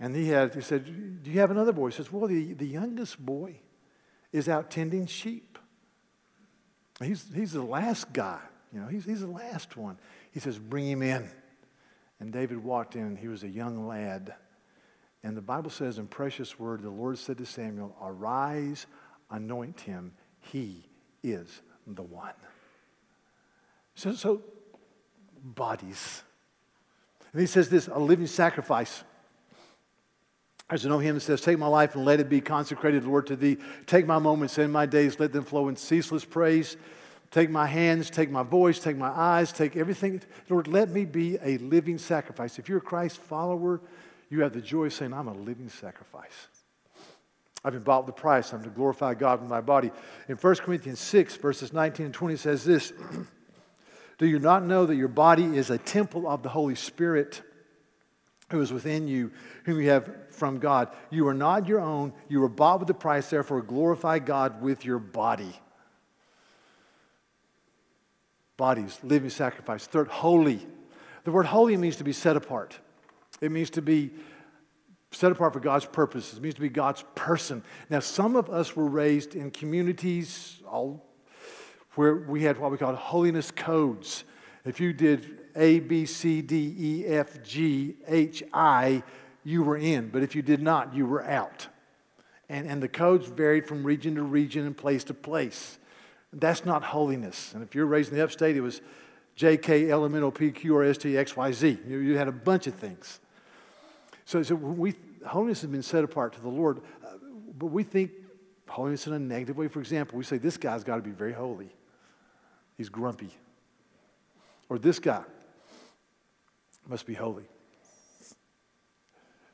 And 0.00 0.14
he 0.14 0.28
had, 0.28 0.54
he 0.54 0.60
said, 0.60 1.22
Do 1.22 1.30
you 1.30 1.40
have 1.40 1.50
another 1.50 1.72
boy? 1.72 1.88
He 1.88 1.96
says, 1.96 2.10
Well, 2.10 2.26
the, 2.26 2.54
the 2.54 2.66
youngest 2.66 3.24
boy 3.24 3.56
is 4.32 4.48
out 4.48 4.70
tending 4.70 5.06
sheep. 5.06 5.58
He's, 7.02 7.26
he's 7.34 7.52
the 7.52 7.62
last 7.62 8.12
guy, 8.12 8.40
you 8.72 8.80
know, 8.80 8.86
he's, 8.86 9.04
he's 9.04 9.20
the 9.20 9.26
last 9.26 9.76
one. 9.76 9.98
He 10.32 10.40
says, 10.40 10.58
Bring 10.58 10.86
him 10.86 11.02
in. 11.02 11.28
And 12.20 12.32
David 12.32 12.62
walked 12.62 12.96
in, 12.96 13.02
and 13.02 13.18
he 13.18 13.28
was 13.28 13.42
a 13.42 13.48
young 13.48 13.86
lad. 13.86 14.34
And 15.24 15.34
the 15.34 15.42
Bible 15.42 15.70
says 15.70 15.98
in 15.98 16.06
precious 16.06 16.58
word, 16.58 16.82
the 16.82 16.90
Lord 16.90 17.18
said 17.18 17.38
to 17.38 17.46
Samuel, 17.46 17.96
Arise, 18.00 18.86
anoint 19.30 19.80
him. 19.80 20.12
He 20.38 20.84
is 21.22 21.62
the 21.86 22.02
one. 22.02 22.34
So, 23.94 24.12
so 24.12 24.42
bodies. 25.42 26.22
And 27.32 27.40
he 27.40 27.46
says 27.46 27.70
this 27.70 27.88
a 27.88 27.98
living 27.98 28.26
sacrifice. 28.26 29.02
There's 30.68 30.84
an 30.84 30.92
old 30.92 31.02
hymn 31.02 31.14
that 31.14 31.20
says, 31.20 31.40
Take 31.40 31.58
my 31.58 31.68
life 31.68 31.94
and 31.94 32.04
let 32.04 32.20
it 32.20 32.28
be 32.28 32.42
consecrated, 32.42 33.04
Lord, 33.04 33.26
to 33.28 33.36
thee. 33.36 33.56
Take 33.86 34.06
my 34.06 34.18
moments 34.18 34.58
and 34.58 34.70
my 34.70 34.84
days, 34.84 35.18
let 35.18 35.32
them 35.32 35.44
flow 35.44 35.68
in 35.68 35.76
ceaseless 35.76 36.24
praise. 36.24 36.76
Take 37.30 37.48
my 37.48 37.66
hands, 37.66 38.10
take 38.10 38.30
my 38.30 38.42
voice, 38.42 38.78
take 38.78 38.96
my 38.96 39.08
eyes, 39.08 39.52
take 39.52 39.76
everything. 39.76 40.22
Lord, 40.50 40.68
let 40.68 40.90
me 40.90 41.04
be 41.04 41.38
a 41.42 41.58
living 41.58 41.98
sacrifice. 41.98 42.58
If 42.58 42.68
you're 42.68 42.78
a 42.78 42.82
Christ 42.82 43.18
follower, 43.18 43.80
you 44.34 44.42
have 44.42 44.52
the 44.52 44.60
joy 44.60 44.86
of 44.86 44.92
saying, 44.92 45.12
I'm 45.12 45.28
a 45.28 45.32
living 45.32 45.68
sacrifice. 45.68 46.48
I've 47.64 47.72
been 47.72 47.84
bought 47.84 48.04
with 48.04 48.16
a 48.16 48.20
price. 48.20 48.52
I'm 48.52 48.64
to 48.64 48.68
glorify 48.68 49.14
God 49.14 49.40
with 49.40 49.48
my 49.48 49.60
body. 49.60 49.92
In 50.28 50.34
1 50.34 50.56
Corinthians 50.56 50.98
6, 50.98 51.36
verses 51.36 51.72
19 51.72 52.06
and 52.06 52.14
20 52.14 52.36
says 52.36 52.64
this 52.64 52.92
Do 54.18 54.26
you 54.26 54.40
not 54.40 54.66
know 54.66 54.86
that 54.86 54.96
your 54.96 55.08
body 55.08 55.44
is 55.44 55.70
a 55.70 55.78
temple 55.78 56.28
of 56.28 56.42
the 56.42 56.48
Holy 56.48 56.74
Spirit 56.74 57.42
who 58.50 58.60
is 58.60 58.72
within 58.72 59.06
you, 59.06 59.30
whom 59.66 59.80
you 59.80 59.90
have 59.90 60.10
from 60.30 60.58
God? 60.58 60.88
You 61.10 61.28
are 61.28 61.34
not 61.34 61.68
your 61.68 61.80
own. 61.80 62.12
You 62.28 62.40
were 62.40 62.48
bought 62.48 62.80
with 62.80 62.90
a 62.90 62.94
price. 62.94 63.30
Therefore, 63.30 63.62
glorify 63.62 64.18
God 64.18 64.62
with 64.62 64.84
your 64.84 64.98
body. 64.98 65.54
Bodies, 68.56 68.98
living 69.04 69.30
sacrifice. 69.30 69.86
Third, 69.86 70.08
holy. 70.08 70.66
The 71.22 71.30
word 71.30 71.46
holy 71.46 71.76
means 71.76 71.96
to 71.96 72.04
be 72.04 72.12
set 72.12 72.36
apart. 72.36 72.80
It 73.40 73.50
means 73.50 73.70
to 73.70 73.82
be 73.82 74.10
set 75.10 75.30
apart 75.32 75.52
for 75.52 75.60
God's 75.60 75.86
purposes. 75.86 76.38
It 76.38 76.42
means 76.42 76.54
to 76.56 76.60
be 76.60 76.68
God's 76.68 77.04
person. 77.14 77.62
Now, 77.90 78.00
some 78.00 78.36
of 78.36 78.50
us 78.50 78.74
were 78.74 78.86
raised 78.86 79.34
in 79.34 79.50
communities 79.50 80.60
all 80.66 81.04
where 81.94 82.14
we 82.16 82.42
had 82.42 82.58
what 82.58 82.70
we 82.70 82.78
called 82.78 82.96
holiness 82.96 83.50
codes. 83.50 84.24
If 84.64 84.80
you 84.80 84.92
did 84.92 85.38
A, 85.54 85.80
B, 85.80 86.06
C, 86.06 86.42
D, 86.42 86.74
E, 86.76 87.06
F, 87.06 87.42
G, 87.42 87.96
H, 88.08 88.42
I, 88.52 89.02
you 89.44 89.62
were 89.62 89.76
in. 89.76 90.08
But 90.08 90.22
if 90.22 90.34
you 90.34 90.42
did 90.42 90.60
not, 90.60 90.94
you 90.94 91.06
were 91.06 91.24
out. 91.24 91.68
And, 92.48 92.66
and 92.66 92.82
the 92.82 92.88
codes 92.88 93.26
varied 93.26 93.66
from 93.66 93.84
region 93.84 94.16
to 94.16 94.22
region 94.22 94.66
and 94.66 94.76
place 94.76 95.04
to 95.04 95.14
place. 95.14 95.78
That's 96.32 96.64
not 96.64 96.82
holiness. 96.82 97.52
And 97.54 97.62
if 97.62 97.74
you're 97.74 97.86
raised 97.86 98.10
in 98.10 98.18
the 98.18 98.24
upstate, 98.24 98.56
it 98.56 98.60
was 98.60 98.80
J, 99.36 99.56
K, 99.56 99.90
L, 99.90 100.04
M, 100.04 100.14
N, 100.14 100.24
O, 100.24 100.30
P, 100.30 100.50
Q, 100.50 100.76
R, 100.76 100.84
S, 100.84 100.98
T, 100.98 101.16
X, 101.16 101.36
Y, 101.36 101.52
Z. 101.52 101.78
You, 101.86 101.98
you 101.98 102.16
had 102.16 102.28
a 102.28 102.32
bunch 102.32 102.66
of 102.66 102.74
things. 102.74 103.20
So, 104.24 104.42
so 104.42 104.54
we, 104.54 104.94
holiness 105.26 105.60
has 105.60 105.70
been 105.70 105.82
set 105.82 106.04
apart 106.04 106.32
to 106.34 106.40
the 106.40 106.48
Lord, 106.48 106.80
uh, 107.04 107.08
but 107.58 107.66
we 107.66 107.82
think 107.82 108.10
holiness 108.68 109.06
in 109.06 109.12
a 109.12 109.18
negative 109.18 109.56
way. 109.56 109.68
For 109.68 109.80
example, 109.80 110.18
we 110.18 110.24
say, 110.24 110.38
this 110.38 110.56
guy's 110.56 110.84
got 110.84 110.96
to 110.96 111.02
be 111.02 111.10
very 111.10 111.32
holy. 111.32 111.70
He's 112.76 112.88
grumpy. 112.88 113.30
Or 114.68 114.78
this 114.78 114.98
guy 114.98 115.22
must 116.88 117.06
be 117.06 117.14
holy. 117.14 117.44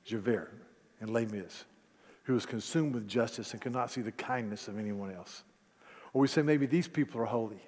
Javert 0.04 0.52
and 1.00 1.10
Les 1.10 1.26
Mis, 1.26 1.64
who 2.24 2.34
was 2.34 2.46
consumed 2.46 2.94
with 2.94 3.06
justice 3.06 3.52
and 3.52 3.60
could 3.60 3.72
not 3.72 3.90
see 3.90 4.00
the 4.00 4.12
kindness 4.12 4.68
of 4.68 4.78
anyone 4.78 5.12
else. 5.12 5.42
Or 6.12 6.22
we 6.22 6.28
say 6.28 6.42
maybe 6.42 6.66
these 6.66 6.88
people 6.88 7.20
are 7.20 7.26
holy. 7.26 7.62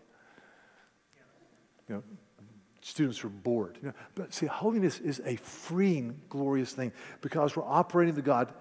You 1.88 1.96
know, 1.96 2.02
students 2.82 3.24
are 3.24 3.28
bored. 3.28 3.78
You 3.80 3.88
know, 3.88 3.94
but 4.14 4.34
see, 4.34 4.46
holiness 4.46 4.98
is 4.98 5.20
a 5.24 5.36
freeing, 5.36 6.20
glorious 6.28 6.72
thing 6.72 6.92
because 7.20 7.56
we're 7.56 7.64
operating 7.64 8.14
the 8.14 8.22
God 8.22 8.52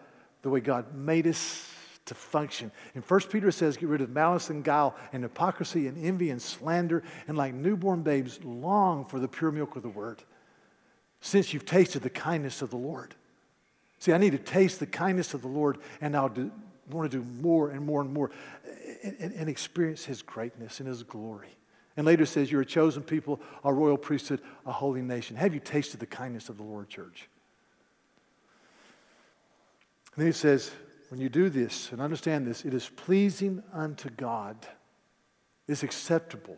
the 0.42 0.50
way 0.50 0.60
God 0.60 0.96
made 0.96 1.28
us 1.28 1.72
to 2.06 2.16
function. 2.16 2.72
And 2.96 3.06
First 3.06 3.30
Peter 3.30 3.52
says, 3.52 3.78
get 3.78 3.90
rid 3.90 4.02
of 4.02 4.10
malice 4.10 4.50
and 4.50 4.64
guile 4.64 4.96
and 5.14 5.24
hypocrisy 5.24 5.88
and 5.88 6.04
envy 6.04 6.32
and 6.32 6.42
slander, 6.42 7.04
and 7.28 7.38
like 7.38 7.54
newborn 7.54 8.02
babes, 8.02 8.44
long 8.44 9.06
for 9.06 9.20
the 9.20 9.28
pure 9.28 9.52
milk 9.52 9.76
of 9.76 9.84
the 9.84 9.90
word. 9.90 10.24
Since 11.20 11.54
you've 11.54 11.66
tasted 11.66 12.02
the 12.02 12.10
kindness 12.10 12.64
of 12.64 12.72
the 12.72 12.78
Lord. 12.78 13.14
See, 14.00 14.14
I 14.14 14.18
need 14.18 14.32
to 14.32 14.40
taste 14.40 14.80
the 14.80 14.88
kindness 14.88 15.36
of 15.36 15.44
the 15.44 15.48
Lord, 15.48 15.78
and 16.02 16.16
I'll 16.16 16.30
do, 16.30 16.52
want 16.90 17.12
to 17.12 17.18
do 17.20 17.24
more 17.40 17.70
and 17.70 17.86
more 17.86 18.02
and 18.02 18.12
more 18.12 18.32
and, 19.04 19.16
and, 19.20 19.34
and 19.34 19.50
experience 19.50 20.04
His 20.04 20.24
greatness 20.24 20.80
and 20.80 20.90
His 20.90 21.04
glory. 21.04 21.56
And 21.98 22.06
later 22.06 22.26
says, 22.26 22.52
You're 22.52 22.62
a 22.62 22.66
chosen 22.66 23.04
people, 23.04 23.42
a 23.64 23.74
royal 23.74 23.98
priesthood, 23.98 24.42
a 24.66 24.72
holy 24.72 25.02
nation. 25.02 25.36
Have 25.36 25.54
you 25.54 25.60
tasted 25.60 26.00
the 26.00 26.06
kindness 26.06 26.50
of 26.50 26.58
the 26.58 26.64
Lord, 26.64 26.90
church? 26.90 27.30
And 30.16 30.22
then 30.22 30.28
he 30.28 30.34
says, 30.34 30.72
When 31.10 31.20
you 31.20 31.30
do 31.30 31.50
this 31.50 31.92
and 31.92 32.02
understand 32.02 32.48
this, 32.48 32.64
it 32.66 32.74
is 32.74 32.90
pleasing 32.90 33.62
unto 33.74 34.10
God, 34.10 34.56
it's 35.68 35.84
acceptable, 35.84 36.58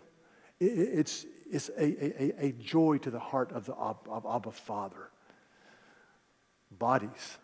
it's, 0.59 1.25
it's 1.51 1.69
a, 1.69 2.23
a, 2.23 2.45
a 2.47 2.51
joy 2.53 2.97
to 2.99 3.09
the 3.11 3.19
heart 3.19 3.51
of, 3.51 3.65
the, 3.65 3.73
of 3.73 4.25
Abba 4.25 4.51
Father. 4.51 5.09
Bodies, 6.71 7.37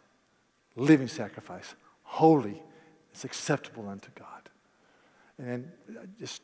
living 0.75 1.08
sacrifice, 1.08 1.75
holy, 2.02 2.63
it's 3.12 3.23
acceptable 3.23 3.88
unto 3.88 4.10
God. 4.15 4.49
And 5.38 5.71
uh, 5.89 6.06
just 6.19 6.41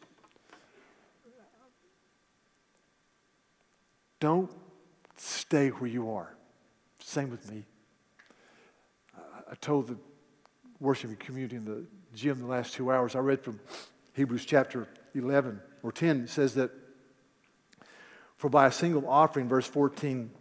Don't 4.26 4.50
stay 5.18 5.70
where 5.70 5.88
you 5.88 6.10
are. 6.10 6.36
Same 7.00 7.30
with 7.30 7.48
me. 7.52 7.64
I 9.16 9.54
told 9.62 9.86
the 9.86 9.98
worshiping 10.80 11.18
community 11.18 11.58
in 11.58 11.64
the 11.64 11.86
gym 12.16 12.40
the 12.40 12.48
last 12.48 12.74
two 12.74 12.92
hours, 12.92 13.16
I 13.16 13.20
read 13.20 13.44
from 13.44 13.60
Hebrews 14.14 14.44
chapter 14.44 14.88
11 15.14 15.62
or 15.84 15.92
10. 15.92 16.22
It 16.22 16.30
says 16.32 16.56
that, 16.56 16.72
For 18.38 18.50
by 18.50 18.66
a 18.66 18.72
single 18.72 19.08
offering, 19.08 19.48
verse 19.48 19.68
14, 19.68 20.32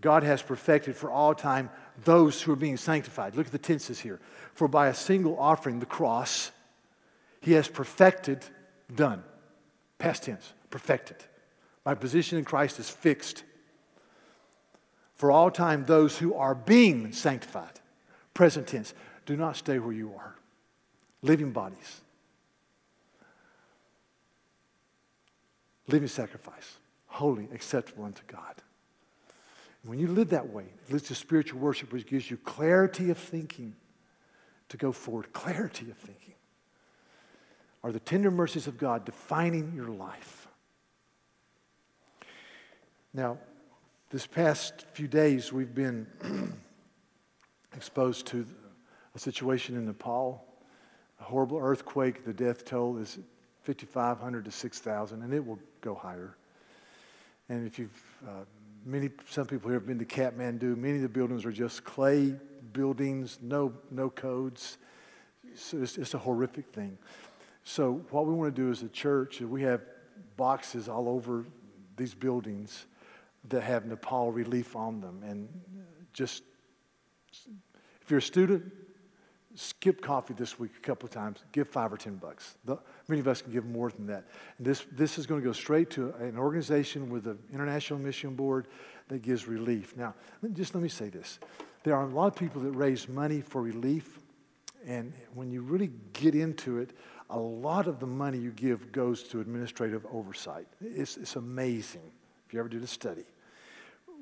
God 0.00 0.22
has 0.22 0.40
perfected 0.40 0.94
for 0.94 1.10
all 1.10 1.34
time 1.34 1.70
those 2.04 2.40
who 2.40 2.52
are 2.52 2.56
being 2.56 2.76
sanctified. 2.76 3.34
Look 3.34 3.46
at 3.46 3.52
the 3.52 3.58
tenses 3.58 3.98
here. 3.98 4.20
For 4.54 4.68
by 4.68 4.86
a 4.86 4.94
single 4.94 5.36
offering, 5.40 5.80
the 5.80 5.86
cross, 5.86 6.52
he 7.40 7.50
has 7.54 7.66
perfected, 7.66 8.44
done. 8.94 9.24
Past 9.98 10.22
tense, 10.22 10.52
perfected. 10.70 11.16
My 11.84 11.94
position 11.94 12.38
in 12.38 12.44
Christ 12.44 12.78
is 12.78 12.88
fixed. 12.88 13.44
For 15.14 15.30
all 15.30 15.50
time, 15.50 15.84
those 15.84 16.18
who 16.18 16.34
are 16.34 16.54
being 16.54 17.12
sanctified, 17.12 17.80
present 18.34 18.68
tense, 18.68 18.94
do 19.26 19.36
not 19.36 19.56
stay 19.56 19.78
where 19.78 19.92
you 19.92 20.12
are. 20.16 20.36
Living 21.22 21.52
bodies, 21.52 22.00
living 25.86 26.08
sacrifice, 26.08 26.78
holy, 27.06 27.48
acceptable 27.52 28.04
unto 28.04 28.22
God. 28.26 28.56
when 29.84 29.98
you 29.98 30.08
live 30.08 30.30
that 30.30 30.48
way, 30.48 30.64
it 30.64 30.92
leads 30.92 31.08
to 31.08 31.14
spiritual 31.14 31.60
worship, 31.60 31.92
which 31.92 32.06
gives 32.06 32.30
you 32.30 32.36
clarity 32.36 33.10
of 33.10 33.18
thinking 33.18 33.74
to 34.68 34.76
go 34.76 34.92
forward. 34.92 35.32
Clarity 35.32 35.90
of 35.90 35.96
thinking. 35.96 36.34
Are 37.84 37.92
the 37.92 38.00
tender 38.00 38.30
mercies 38.30 38.66
of 38.66 38.78
God 38.78 39.04
defining 39.04 39.72
your 39.74 39.88
life? 39.88 40.41
Now, 43.14 43.36
this 44.08 44.26
past 44.26 44.86
few 44.94 45.06
days, 45.06 45.52
we've 45.52 45.74
been 45.74 46.06
exposed 47.76 48.26
to 48.28 48.46
a 49.14 49.18
situation 49.18 49.76
in 49.76 49.84
Nepal, 49.84 50.42
a 51.20 51.24
horrible 51.24 51.58
earthquake. 51.58 52.24
The 52.24 52.32
death 52.32 52.64
toll 52.64 52.96
is 52.96 53.18
5,500 53.64 54.46
to 54.46 54.50
6,000, 54.50 55.22
and 55.22 55.34
it 55.34 55.44
will 55.44 55.58
go 55.82 55.94
higher. 55.94 56.38
And 57.50 57.66
if 57.66 57.78
you've, 57.78 58.02
uh, 58.26 58.44
many, 58.86 59.10
some 59.28 59.46
people 59.46 59.68
here 59.68 59.78
have 59.78 59.86
been 59.86 59.98
to 59.98 60.06
Kathmandu, 60.06 60.74
many 60.78 60.96
of 60.96 61.02
the 61.02 61.08
buildings 61.10 61.44
are 61.44 61.52
just 61.52 61.84
clay 61.84 62.34
buildings, 62.72 63.40
no, 63.42 63.74
no 63.90 64.08
codes. 64.08 64.78
So 65.54 65.82
it's, 65.82 65.98
it's 65.98 66.14
a 66.14 66.18
horrific 66.18 66.72
thing. 66.72 66.96
So, 67.64 68.00
what 68.10 68.26
we 68.26 68.32
want 68.32 68.56
to 68.56 68.62
do 68.62 68.70
as 68.70 68.82
a 68.82 68.88
church 68.88 69.42
we 69.42 69.62
have 69.62 69.82
boxes 70.38 70.88
all 70.88 71.10
over 71.10 71.44
these 71.96 72.14
buildings 72.14 72.86
that 73.48 73.62
have 73.62 73.86
Nepal 73.86 74.30
relief 74.32 74.76
on 74.76 75.00
them. 75.00 75.22
And 75.22 75.48
just, 76.12 76.42
if 78.00 78.10
you're 78.10 78.18
a 78.18 78.22
student, 78.22 78.72
skip 79.54 80.00
coffee 80.00 80.34
this 80.34 80.58
week 80.58 80.70
a 80.76 80.80
couple 80.80 81.06
of 81.06 81.12
times, 81.12 81.44
give 81.52 81.68
five 81.68 81.92
or 81.92 81.96
ten 81.96 82.16
bucks. 82.16 82.56
The, 82.64 82.78
many 83.08 83.20
of 83.20 83.28
us 83.28 83.42
can 83.42 83.52
give 83.52 83.66
more 83.66 83.90
than 83.90 84.06
that. 84.06 84.24
And 84.58 84.66
this, 84.66 84.86
this 84.92 85.18
is 85.18 85.26
going 85.26 85.40
to 85.40 85.44
go 85.44 85.52
straight 85.52 85.90
to 85.90 86.14
an 86.20 86.38
organization 86.38 87.10
with 87.10 87.24
the 87.24 87.36
International 87.52 87.98
Mission 87.98 88.34
Board 88.34 88.68
that 89.08 89.22
gives 89.22 89.46
relief. 89.46 89.96
Now, 89.96 90.14
just 90.52 90.74
let 90.74 90.82
me 90.82 90.88
say 90.88 91.08
this. 91.08 91.38
There 91.84 91.96
are 91.96 92.04
a 92.04 92.08
lot 92.08 92.28
of 92.28 92.36
people 92.36 92.62
that 92.62 92.72
raise 92.72 93.08
money 93.08 93.40
for 93.40 93.60
relief, 93.60 94.20
and 94.86 95.12
when 95.34 95.50
you 95.50 95.62
really 95.62 95.90
get 96.12 96.34
into 96.34 96.78
it, 96.78 96.90
a 97.28 97.38
lot 97.38 97.88
of 97.88 97.98
the 97.98 98.06
money 98.06 98.38
you 98.38 98.52
give 98.52 98.92
goes 98.92 99.22
to 99.24 99.40
administrative 99.40 100.06
oversight. 100.12 100.66
It's, 100.80 101.16
it's 101.16 101.36
amazing 101.36 102.12
if 102.46 102.54
you 102.54 102.60
ever 102.60 102.68
did 102.68 102.82
a 102.82 102.86
study 102.86 103.24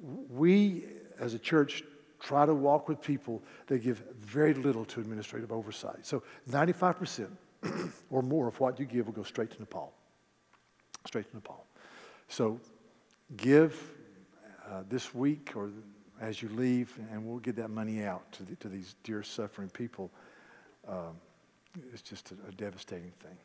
we 0.00 0.84
as 1.18 1.34
a 1.34 1.38
church 1.38 1.84
try 2.20 2.46
to 2.46 2.54
walk 2.54 2.88
with 2.88 3.00
people 3.00 3.42
that 3.66 3.78
give 3.82 4.02
very 4.18 4.54
little 4.54 4.84
to 4.84 5.00
administrative 5.00 5.52
oversight. 5.52 6.06
So 6.06 6.22
95% 6.50 7.28
or 8.10 8.22
more 8.22 8.48
of 8.48 8.58
what 8.60 8.78
you 8.78 8.86
give 8.86 9.06
will 9.06 9.12
go 9.12 9.22
straight 9.22 9.50
to 9.52 9.58
Nepal. 9.58 9.92
Straight 11.06 11.28
to 11.30 11.36
Nepal. 11.36 11.64
So 12.28 12.60
give 13.36 13.80
uh, 14.70 14.82
this 14.88 15.14
week 15.14 15.52
or 15.56 15.70
as 16.20 16.42
you 16.42 16.50
leave, 16.50 16.98
and 17.10 17.24
we'll 17.24 17.38
get 17.38 17.56
that 17.56 17.70
money 17.70 18.04
out 18.04 18.30
to, 18.32 18.42
the, 18.42 18.54
to 18.56 18.68
these 18.68 18.94
dear 19.02 19.22
suffering 19.22 19.70
people. 19.70 20.10
Um, 20.86 21.16
it's 21.92 22.02
just 22.02 22.32
a, 22.32 22.48
a 22.48 22.52
devastating 22.52 23.12
thing. 23.22 23.36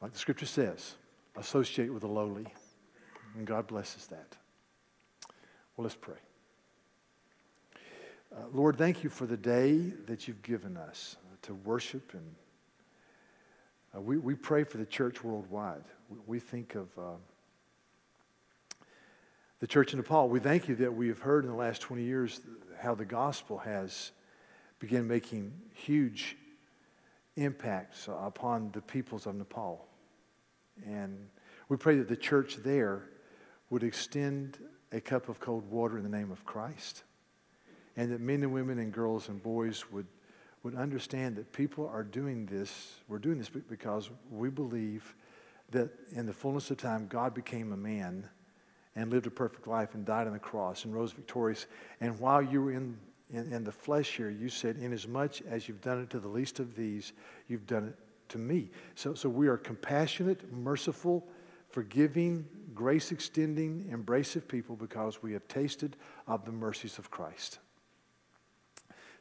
Like 0.00 0.12
the 0.12 0.18
scripture 0.18 0.46
says, 0.46 0.96
associate 1.36 1.92
with 1.92 2.02
the 2.02 2.08
lowly, 2.08 2.46
and 3.36 3.46
God 3.46 3.68
blesses 3.68 4.08
that. 4.08 4.36
Well, 5.76 5.84
let's 5.84 5.96
pray. 5.96 6.16
Uh, 8.30 8.40
Lord, 8.52 8.76
thank 8.76 9.02
you 9.02 9.08
for 9.08 9.24
the 9.24 9.38
day 9.38 9.78
that 10.06 10.28
you've 10.28 10.42
given 10.42 10.76
us 10.76 11.16
uh, 11.24 11.36
to 11.42 11.54
worship. 11.54 12.12
And 12.12 12.34
uh, 13.96 14.00
we, 14.02 14.18
we 14.18 14.34
pray 14.34 14.64
for 14.64 14.76
the 14.76 14.84
church 14.84 15.24
worldwide. 15.24 15.84
We, 16.10 16.18
we 16.26 16.40
think 16.40 16.74
of 16.74 16.88
uh, 16.98 17.02
the 19.60 19.66
church 19.66 19.94
in 19.94 19.98
Nepal. 19.98 20.28
We 20.28 20.40
thank 20.40 20.68
you 20.68 20.74
that 20.76 20.94
we 20.94 21.08
have 21.08 21.20
heard 21.20 21.44
in 21.44 21.50
the 21.50 21.56
last 21.56 21.80
20 21.80 22.02
years 22.02 22.42
how 22.78 22.94
the 22.94 23.06
gospel 23.06 23.56
has 23.56 24.12
begun 24.78 25.08
making 25.08 25.54
huge 25.72 26.36
impacts 27.36 28.08
upon 28.08 28.72
the 28.72 28.82
peoples 28.82 29.26
of 29.26 29.36
Nepal. 29.36 29.86
And 30.84 31.28
we 31.70 31.78
pray 31.78 31.96
that 31.96 32.08
the 32.08 32.16
church 32.16 32.56
there 32.56 33.04
would 33.70 33.82
extend 33.82 34.58
a 34.92 35.00
cup 35.00 35.28
of 35.28 35.40
cold 35.40 35.68
water 35.70 35.96
in 35.96 36.02
the 36.02 36.16
name 36.16 36.30
of 36.30 36.44
Christ. 36.44 37.02
And 37.96 38.12
that 38.12 38.20
men 38.20 38.42
and 38.42 38.52
women 38.52 38.78
and 38.78 38.92
girls 38.92 39.28
and 39.28 39.42
boys 39.42 39.84
would, 39.90 40.06
would 40.62 40.74
understand 40.74 41.36
that 41.36 41.52
people 41.52 41.88
are 41.88 42.02
doing 42.02 42.46
this. 42.46 42.94
We're 43.08 43.18
doing 43.18 43.38
this 43.38 43.48
because 43.48 44.10
we 44.30 44.50
believe 44.50 45.14
that 45.70 45.90
in 46.12 46.26
the 46.26 46.32
fullness 46.32 46.70
of 46.70 46.76
time, 46.76 47.06
God 47.08 47.34
became 47.34 47.72
a 47.72 47.76
man 47.76 48.28
and 48.94 49.10
lived 49.10 49.26
a 49.26 49.30
perfect 49.30 49.66
life 49.66 49.94
and 49.94 50.04
died 50.04 50.26
on 50.26 50.34
the 50.34 50.38
cross 50.38 50.84
and 50.84 50.94
rose 50.94 51.12
victorious. 51.12 51.66
And 52.00 52.18
while 52.18 52.42
you 52.42 52.62
were 52.62 52.72
in, 52.72 52.96
in, 53.30 53.52
in 53.52 53.64
the 53.64 53.72
flesh 53.72 54.16
here, 54.16 54.30
you 54.30 54.48
said, 54.48 54.76
Inasmuch 54.76 55.40
as 55.48 55.68
you've 55.68 55.80
done 55.80 56.02
it 56.02 56.10
to 56.10 56.20
the 56.20 56.28
least 56.28 56.60
of 56.60 56.76
these, 56.76 57.12
you've 57.48 57.66
done 57.66 57.88
it 57.88 58.28
to 58.30 58.38
me. 58.38 58.70
So, 58.94 59.14
so 59.14 59.28
we 59.28 59.48
are 59.48 59.56
compassionate, 59.56 60.52
merciful, 60.52 61.26
forgiving, 61.72 62.46
grace 62.74 63.10
extending, 63.12 63.88
embracive 63.90 64.46
people 64.46 64.76
because 64.76 65.22
we 65.22 65.32
have 65.32 65.46
tasted 65.48 65.96
of 66.26 66.44
the 66.44 66.52
mercies 66.52 66.98
of 66.98 67.10
Christ. 67.10 67.58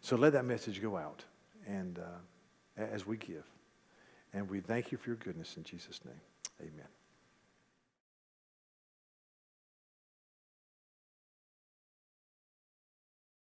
So 0.01 0.15
let 0.15 0.33
that 0.33 0.45
message 0.45 0.81
go 0.81 0.97
out 0.97 1.23
and 1.65 1.97
uh, 1.97 2.81
as 2.81 3.07
we 3.07 3.17
give. 3.17 3.45
And 4.33 4.49
we 4.49 4.59
thank 4.59 4.91
you 4.91 4.97
for 4.97 5.09
your 5.09 5.17
goodness 5.17 5.55
in 5.57 5.63
Jesus' 5.63 6.01
name. 6.05 6.21
Amen. 6.61 7.00